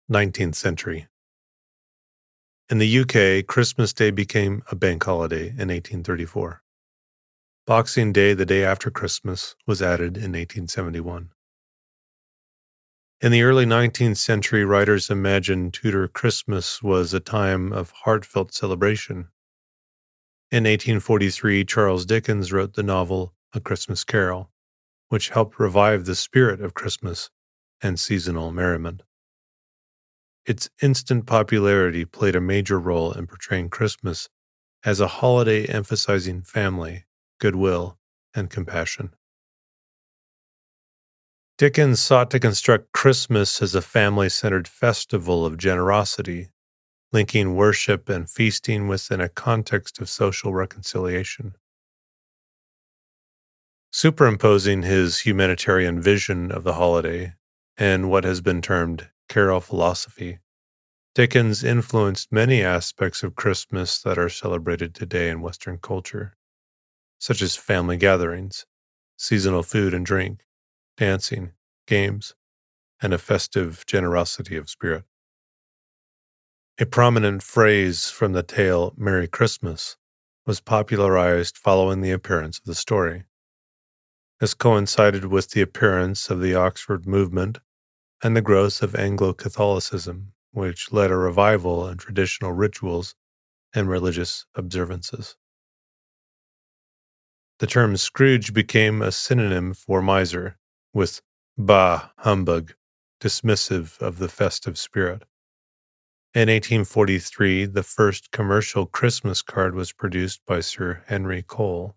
Nineteenth 0.07 0.55
century. 0.55 1.08
In 2.71 2.77
the 2.77 2.99
UK, 2.99 3.47
Christmas 3.47 3.93
Day 3.93 4.11
became 4.11 4.61
a 4.69 4.75
bank 4.75 5.03
holiday 5.03 5.47
in 5.47 5.69
1834. 5.69 6.61
Boxing 7.65 8.13
Day, 8.13 8.35
the 8.35 8.45
day 8.45 8.63
after 8.63 8.91
Christmas, 8.91 9.55
was 9.65 9.81
added 9.81 10.17
in 10.17 10.33
1871. 10.33 11.31
In 13.21 13.31
the 13.31 13.41
early 13.41 13.65
19th 13.65 14.17
century, 14.17 14.63
writers 14.63 15.09
imagined 15.09 15.73
Tudor 15.73 16.07
Christmas 16.07 16.83
was 16.83 17.11
a 17.11 17.19
time 17.19 17.73
of 17.73 17.91
heartfelt 18.03 18.53
celebration. 18.53 19.29
In 20.51 20.65
1843, 20.65 21.65
Charles 21.65 22.05
Dickens 22.05 22.53
wrote 22.53 22.75
the 22.75 22.83
novel 22.83 23.33
A 23.51 23.59
Christmas 23.59 24.03
Carol, 24.03 24.51
which 25.07 25.29
helped 25.29 25.59
revive 25.59 26.05
the 26.05 26.13
spirit 26.13 26.61
of 26.61 26.75
Christmas 26.75 27.31
and 27.81 27.99
seasonal 27.99 28.51
merriment. 28.51 29.01
Its 30.49 30.69
instant 30.81 31.25
popularity 31.25 32.03
played 32.03 32.35
a 32.35 32.41
major 32.41 32.77
role 32.77 33.13
in 33.13 33.25
portraying 33.25 33.69
Christmas 33.69 34.27
as 34.83 34.99
a 34.99 35.07
holiday 35.07 35.65
emphasizing 35.65 36.41
family 36.41 37.05
goodwill, 37.39 37.97
and 38.35 38.49
compassion. 38.49 39.13
Dickens 41.57 42.01
sought 42.01 42.29
to 42.31 42.39
construct 42.39 42.91
Christmas 42.91 43.61
as 43.61 43.75
a 43.75 43.81
family 43.81 44.29
centered 44.29 44.67
festival 44.67 45.45
of 45.45 45.57
generosity, 45.57 46.49
linking 47.11 47.55
worship 47.55 48.07
and 48.07 48.29
feasting 48.29 48.87
within 48.87 49.19
a 49.19 49.27
context 49.27 49.99
of 49.99 50.09
social 50.09 50.53
reconciliation. 50.53 51.55
Superimposing 53.91 54.83
his 54.83 55.21
humanitarian 55.21 55.99
vision 55.99 56.51
of 56.51 56.63
the 56.63 56.75
holiday 56.75 57.33
and 57.75 58.09
what 58.09 58.23
has 58.23 58.39
been 58.39 58.61
termed 58.61 59.09
carol 59.29 59.61
philosophy, 59.61 60.39
Dickens 61.15 61.63
influenced 61.63 62.31
many 62.31 62.61
aspects 62.61 63.23
of 63.23 63.35
Christmas 63.35 64.01
that 64.01 64.17
are 64.17 64.29
celebrated 64.29 64.93
today 64.93 65.29
in 65.29 65.41
Western 65.41 65.77
culture 65.77 66.35
such 67.19 67.41
as 67.41 67.55
family 67.55 67.97
gatherings, 67.97 68.65
seasonal 69.17 69.61
food 69.61 69.93
and 69.93 70.05
drink, 70.05 70.45
dancing, 70.97 71.51
games, 71.85 72.33
and 73.01 73.13
a 73.13 73.17
festive 73.17 73.85
generosity 73.85 74.55
of 74.55 74.69
spirit. 74.69 75.03
A 76.79 76.85
prominent 76.85 77.43
phrase 77.43 78.09
from 78.09 78.31
the 78.31 78.41
tale 78.41 78.93
Merry 78.97 79.27
Christmas 79.27 79.97
was 80.45 80.61
popularized 80.61 81.57
following 81.57 82.01
the 82.01 82.11
appearance 82.11 82.57
of 82.57 82.63
the 82.63 82.75
story. 82.75 83.25
This 84.39 84.53
coincided 84.53 85.25
with 85.25 85.49
the 85.49 85.61
appearance 85.61 86.29
of 86.29 86.39
the 86.39 86.55
Oxford 86.55 87.05
movement 87.05 87.59
and 88.23 88.35
the 88.35 88.41
growth 88.41 88.81
of 88.81 88.95
Anglo 88.95 89.33
Catholicism, 89.33 90.33
which 90.51 90.91
led 90.91 91.11
a 91.11 91.15
revival 91.17 91.87
in 91.87 91.97
traditional 91.97 92.51
rituals 92.51 93.15
and 93.73 93.89
religious 93.89 94.45
observances. 94.55 95.35
The 97.59 97.67
term 97.67 97.97
Scrooge 97.97 98.53
became 98.53 99.01
a 99.01 99.11
synonym 99.11 99.73
for 99.73 100.01
miser, 100.01 100.57
with 100.93 101.21
bah, 101.57 102.09
humbug, 102.19 102.73
dismissive 103.21 103.99
of 103.99 104.17
the 104.17 104.29
festive 104.29 104.77
spirit. 104.77 105.23
In 106.33 106.47
1843, 106.47 107.65
the 107.65 107.83
first 107.83 108.31
commercial 108.31 108.85
Christmas 108.85 109.41
card 109.41 109.75
was 109.75 109.91
produced 109.91 110.41
by 110.45 110.61
Sir 110.61 111.03
Henry 111.07 111.41
Cole. 111.41 111.95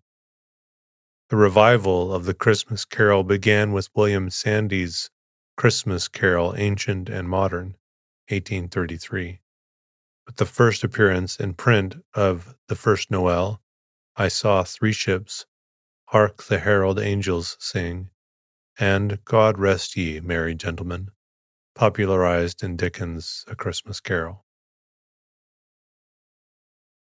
The 1.29 1.37
revival 1.37 2.13
of 2.13 2.25
the 2.25 2.33
Christmas 2.33 2.83
carol 2.83 3.23
began 3.23 3.71
with 3.71 3.89
William 3.95 4.29
Sandys's 4.29 5.09
Christmas 5.55 6.07
Carol, 6.07 6.55
Ancient 6.57 7.09
and 7.09 7.29
Modern, 7.29 7.75
1833. 8.29 9.39
With 10.25 10.37
the 10.37 10.45
first 10.45 10.83
appearance 10.83 11.37
in 11.37 11.53
print 11.53 12.03
of 12.13 12.55
The 12.67 12.75
First 12.75 13.11
Noel, 13.11 13.61
I 14.15 14.29
Saw 14.29 14.63
Three 14.63 14.93
Ships, 14.93 15.45
Hark 16.07 16.43
the 16.43 16.59
herald 16.59 16.99
angels 16.99 17.55
sing, 17.59 18.09
and 18.79 19.23
God 19.25 19.57
rest 19.59 19.95
ye, 19.95 20.19
merry 20.19 20.55
gentlemen, 20.55 21.11
popularized 21.75 22.63
in 22.63 22.75
Dickens' 22.75 23.45
A 23.47 23.55
Christmas 23.55 23.99
Carol. 23.99 24.45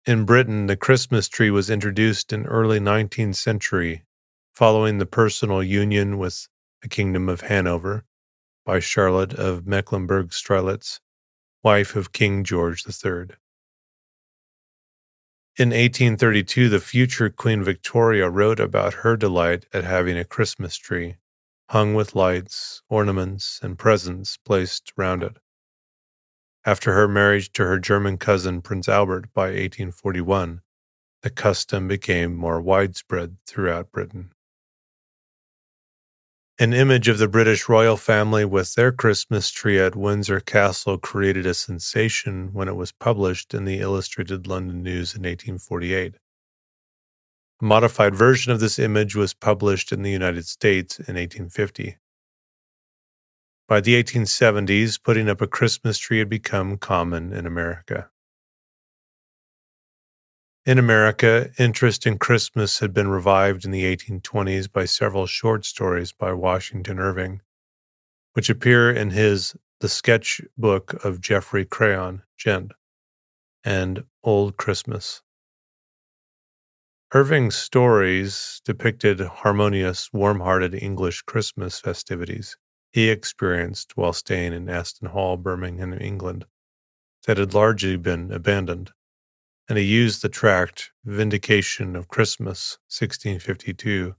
In 0.07 0.25
Britain, 0.25 0.67
the 0.67 0.77
Christmas 0.77 1.29
tree 1.29 1.51
was 1.51 1.71
introduced 1.71 2.33
in 2.33 2.47
early 2.47 2.79
19th 2.79 3.37
century 3.37 4.05
following 4.53 4.99
the 4.99 5.07
personal 5.07 5.63
union 5.63 6.19
with 6.19 6.49
the 6.83 6.89
Kingdom 6.89 7.29
of 7.29 7.43
Hanover 7.43 8.05
by 8.65 8.81
Charlotte 8.81 9.35
of 9.35 9.67
Mecklenburg-Strelitz, 9.67 11.01
wife 11.63 11.97
of 11.97 12.13
King 12.13 12.45
George 12.45 12.85
III. 12.87 13.37
In 15.57 15.69
1832, 15.69 16.69
the 16.69 16.81
future 16.81 17.31
Queen 17.31 17.63
Victoria 17.63 18.29
wrote 18.29 18.59
about 18.59 18.95
her 18.95 19.17
delight 19.17 19.67
at 19.73 19.85
having 19.85 20.19
a 20.19 20.25
Christmas 20.25 20.77
tree 20.77 21.17
hung 21.71 21.95
with 21.95 22.15
lights, 22.15 22.83
ornaments, 22.89 23.59
and 23.63 23.79
presents 23.79 24.37
placed 24.37 24.93
round 24.97 25.23
it. 25.23 25.39
After 26.65 26.93
her 26.95 27.09
marriage 27.09 27.53
to 27.53 27.65
her 27.65 27.79
German 27.79 28.19
cousin 28.19 28.63
Prince 28.63 28.89
Albert 28.89 29.33
by 29.33 29.47
1841, 29.47 30.61
the 31.23 31.31
custom 31.31 31.89
became 31.89 32.37
more 32.37 32.61
widespread 32.61 33.39
throughout 33.47 33.93
Britain. 33.93 34.34
An 36.57 36.73
image 36.73 37.09
of 37.09 37.19
the 37.19 37.27
British 37.27 37.69
royal 37.69 37.97
family 37.97 38.45
with 38.45 38.77
their 38.77 38.93
Christmas 38.93 39.51
tree 39.51 39.77
at 39.81 39.97
Windsor 39.97 40.39
Castle 40.39 40.99
created 40.99 41.47
a 41.47 41.53
sensation 41.53 42.51
when 42.53 42.69
it 42.69 42.77
was 42.77 42.93
published 42.93 43.55
in 43.55 43.65
the 43.65 43.81
Illustrated 43.81 44.47
London 44.47 44.81
News 44.81 45.17
in 45.17 45.23
1848. 45.23 46.15
A 47.61 47.65
modified 47.65 48.15
version 48.15 48.53
of 48.53 48.61
this 48.61 48.79
image 48.79 49.17
was 49.17 49.35
published 49.35 49.91
in 49.91 50.03
the 50.03 50.13
United 50.13 50.47
States 50.47 51.01
in 51.01 51.17
1850. 51.17 51.97
By 53.67 53.81
the 53.81 54.01
1870s, 54.01 55.03
putting 55.03 55.29
up 55.29 55.41
a 55.41 55.49
Christmas 55.49 55.99
tree 55.99 56.21
had 56.21 56.29
become 56.29 56.77
common 56.77 57.33
in 57.33 57.47
America. 57.47 58.11
In 60.67 60.79
America, 60.79 61.51
interest 61.59 62.07
in 62.07 62.17
Christmas 62.17 62.79
had 62.79 62.95
been 62.95 63.09
revived 63.09 63.67
in 63.67 63.71
the 63.71 63.85
1820s 63.85 64.73
by 64.73 64.87
several 64.87 65.27
short 65.27 65.67
stories 65.67 66.13
by 66.13 66.33
Washington 66.33 66.99
Irving, 66.99 67.43
which 68.33 68.49
appear 68.49 68.91
in 68.91 69.11
his 69.11 69.55
The 69.81 69.91
Sketch 69.91 70.41
Book 70.57 71.05
of 71.05 71.21
Geoffrey 71.21 71.67
Crayon, 71.67 72.23
Gent, 72.39 72.73
and 73.63 74.05
Old 74.23 74.57
Christmas. 74.57 75.21
Irving's 77.13 77.57
stories 77.57 78.63
depicted 78.65 79.21
harmonious, 79.21 80.15
warm 80.15 80.41
hearted 80.41 80.75
English 80.75 81.23
Christmas 81.23 81.79
festivities 81.79 82.57
he 82.91 83.11
experienced 83.11 83.99
while 83.99 84.15
staying 84.15 84.55
in 84.55 84.71
Aston 84.71 85.09
Hall, 85.09 85.37
Birmingham, 85.37 85.93
England, 85.93 86.47
that 87.27 87.37
had 87.37 87.53
largely 87.53 87.99
been 87.99 88.33
abandoned 88.33 88.93
and 89.69 89.79
he 89.79 89.85
used 89.85 90.23
the 90.23 90.29
tract 90.29 90.91
Vindication 91.05 91.97
of 91.97 92.09
Christmas, 92.09 92.79
1652, 92.89 94.15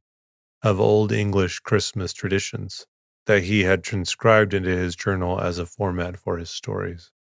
of 0.64 0.80
Old 0.80 1.12
English 1.12 1.60
Christmas 1.60 2.14
traditions 2.14 2.88
that 3.26 3.44
he 3.44 3.64
had 3.64 3.84
transcribed 3.84 4.54
into 4.54 4.70
his 4.70 4.96
journal 4.96 5.40
as 5.40 5.60
a 5.60 5.66
format 5.66 6.18
for 6.18 6.38
his 6.38 6.50
stories. 6.50 7.12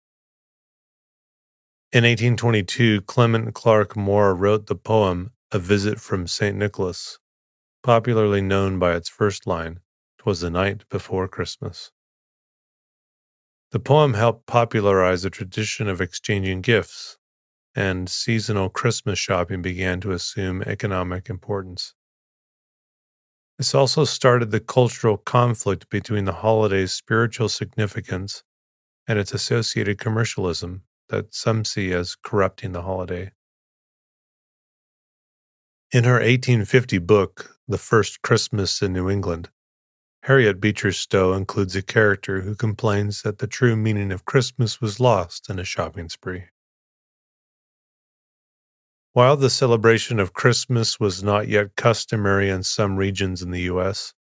In 1.93 2.05
1822, 2.05 3.03
Clement 3.03 3.55
Clarke 3.55 3.97
Moore 3.97 4.35
wrote 4.35 4.67
the 4.67 4.75
poem 4.75 5.33
A 5.53 5.59
Visit 5.59 6.01
from 6.01 6.27
St. 6.27 6.57
Nicholas, 6.57 7.19
popularly 7.83 8.41
known 8.41 8.79
by 8.79 8.97
its 8.97 9.09
first 9.09 9.47
line, 9.47 9.81
"'Twas 10.19 10.41
the 10.41 10.51
night 10.51 10.89
before 10.89 11.29
Christmas." 11.29 11.93
The 13.71 13.81
poem 13.81 14.15
helped 14.15 14.47
popularize 14.47 15.23
the 15.23 15.31
tradition 15.31 15.89
of 15.89 16.01
exchanging 16.01 16.63
gifts, 16.63 17.19
and 17.75 18.09
seasonal 18.09 18.69
Christmas 18.69 19.19
shopping 19.19 19.63
began 19.63 20.01
to 20.01 20.13
assume 20.13 20.63
economic 20.63 21.29
importance. 21.29 21.95
This 23.59 23.75
also 23.75 24.05
started 24.05 24.51
the 24.51 24.61
cultural 24.61 25.17
conflict 25.17 25.89
between 25.89 26.25
the 26.25 26.33
holiday's 26.33 26.93
spiritual 26.93 27.49
significance 27.49 28.43
and 29.07 29.19
its 29.19 29.33
associated 29.33 29.99
commercialism 29.99 30.83
that 31.09 31.35
some 31.35 31.65
see 31.65 31.93
as 31.93 32.17
corrupting 32.17 32.73
the 32.73 32.83
holiday. 32.83 33.33
In 35.93 36.05
her 36.05 36.15
1850 36.15 36.99
book, 36.99 37.57
The 37.69 37.79
First 37.79 38.23
Christmas 38.23 38.83
in 38.83 38.93
New 38.93 39.09
England, 39.09 39.51
Harriet 40.25 40.59
Beecher 40.59 40.91
Stowe 40.91 41.35
includes 41.35 41.77
a 41.77 41.83
character 41.83 42.41
who 42.41 42.55
complains 42.55 43.23
that 43.23 43.39
the 43.39 43.47
true 43.47 43.77
meaning 43.77 44.11
of 44.11 44.25
Christmas 44.25 44.81
was 44.81 44.99
lost 44.99 45.51
in 45.51 45.59
a 45.59 45.65
shopping 45.65 46.09
spree. 46.09 46.45
While 49.15 49.37
the 49.37 49.49
celebration 49.49 50.19
of 50.19 50.33
Christmas 50.33 50.99
was 50.99 51.23
not 51.23 51.47
yet 51.47 51.77
customary 51.77 52.51
in 52.51 52.65
some 52.65 52.97
regions 52.97 53.43
in 53.43 53.53
the 53.53 53.61
U.S., 53.61 54.13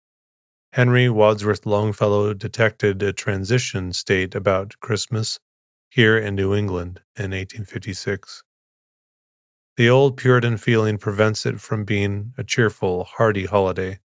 Henry 0.74 1.10
Wadsworth 1.10 1.66
Longfellow 1.66 2.36
detected 2.36 3.02
a 3.02 3.12
transition 3.12 3.92
state 3.94 4.36
about 4.36 4.80
Christmas 4.82 5.40
here 5.90 6.16
in 6.16 6.36
New 6.36 6.54
England 6.54 7.02
in 7.16 7.32
1856. 7.32 8.44
The 9.78 9.90
old 9.90 10.16
Puritan 10.16 10.58
feeling 10.58 11.00
prevents 11.00 11.44
it 11.48 11.60
from 11.60 11.86
being 11.86 12.36
a 12.38 12.44
cheerful, 12.44 13.04
hearty 13.04 13.46
holiday, 13.46 14.00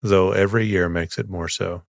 though 0.00 0.32
every 0.32 0.64
year 0.64 0.88
makes 0.88 1.18
it 1.18 1.28
more 1.28 1.50
so. 1.50 1.82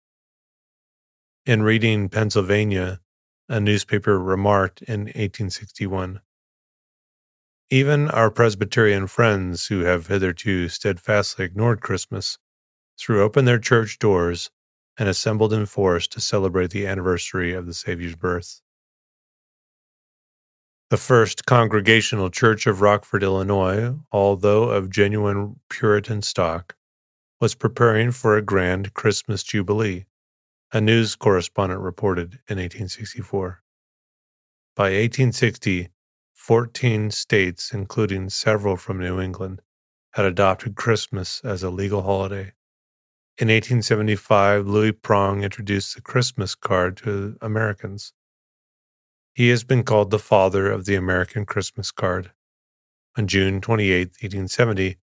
In 1.46 1.64
reading 1.64 2.10
Pennsylvania, 2.10 3.00
a 3.48 3.62
newspaper 3.62 4.20
remarked 4.20 4.82
in 4.82 5.06
1861 5.06 6.20
even 7.70 8.10
our 8.10 8.32
Presbyterian 8.32 9.08
friends 9.08 9.68
who 9.68 9.82
have 9.82 10.08
hitherto 10.08 10.70
steadfastly 10.70 11.46
ignored 11.46 11.82
Christmas 11.82 12.38
threw 12.98 13.22
open 13.22 13.46
their 13.46 13.60
church 13.60 14.00
doors 14.00 14.50
and 14.98 15.10
assembled 15.10 15.54
in 15.54 15.66
force 15.66 16.08
to 16.08 16.22
celebrate 16.22 16.72
the 16.72 16.88
anniversary 16.88 17.54
of 17.54 17.66
the 17.66 17.74
Savior's 17.74 18.16
birth. 18.16 18.62
The 20.90 20.98
first 20.98 21.46
Congregational 21.46 22.30
Church 22.30 22.66
of 22.66 22.80
Rockford, 22.80 23.22
Illinois, 23.22 23.96
although 24.12 24.70
of 24.70 24.90
genuine 24.90 25.60
Puritan 25.70 26.22
stock, 26.22 26.76
was 27.42 27.54
preparing 27.54 28.12
for 28.12 28.38
a 28.38 28.42
grand 28.42 28.94
Christmas 28.94 29.44
jubilee, 29.44 30.06
a 30.72 30.80
news 30.80 31.18
correspondent 31.18 31.82
reported 31.82 32.40
in 32.48 32.58
1864. 32.58 33.62
By 34.76 34.84
1860, 34.84 35.90
14 36.48 37.12
states, 37.12 37.74
including 37.74 38.30
several 38.30 38.78
from 38.78 39.02
New 39.02 39.20
England, 39.20 39.62
had 40.12 40.24
adopted 40.24 40.78
Christmas 40.78 41.42
as 41.44 41.62
a 41.62 41.70
legal 41.70 42.04
holiday. 42.04 42.54
In 43.38 43.50
1875, 43.50 44.66
Louis 44.66 44.94
Prang 44.94 45.44
introduced 45.44 45.94
the 45.94 46.02
Christmas 46.02 46.56
card 46.56 46.96
to 47.04 47.36
Americans. 47.42 48.14
He 49.36 49.50
has 49.50 49.66
been 49.66 49.84
called 49.84 50.10
the 50.10 50.20
father 50.20 50.72
of 50.72 50.86
the 50.86 50.96
American 50.96 51.46
Christmas 51.46 51.92
card. 51.92 52.32
On 53.18 53.28
June 53.28 53.60
28, 53.60 54.08
1870, 54.22 54.96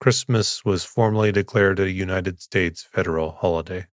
Christmas 0.00 0.66
was 0.66 0.84
formally 0.84 1.32
declared 1.32 1.80
a 1.80 1.90
United 1.90 2.42
States 2.42 2.82
federal 2.82 3.30
holiday. 3.30 3.86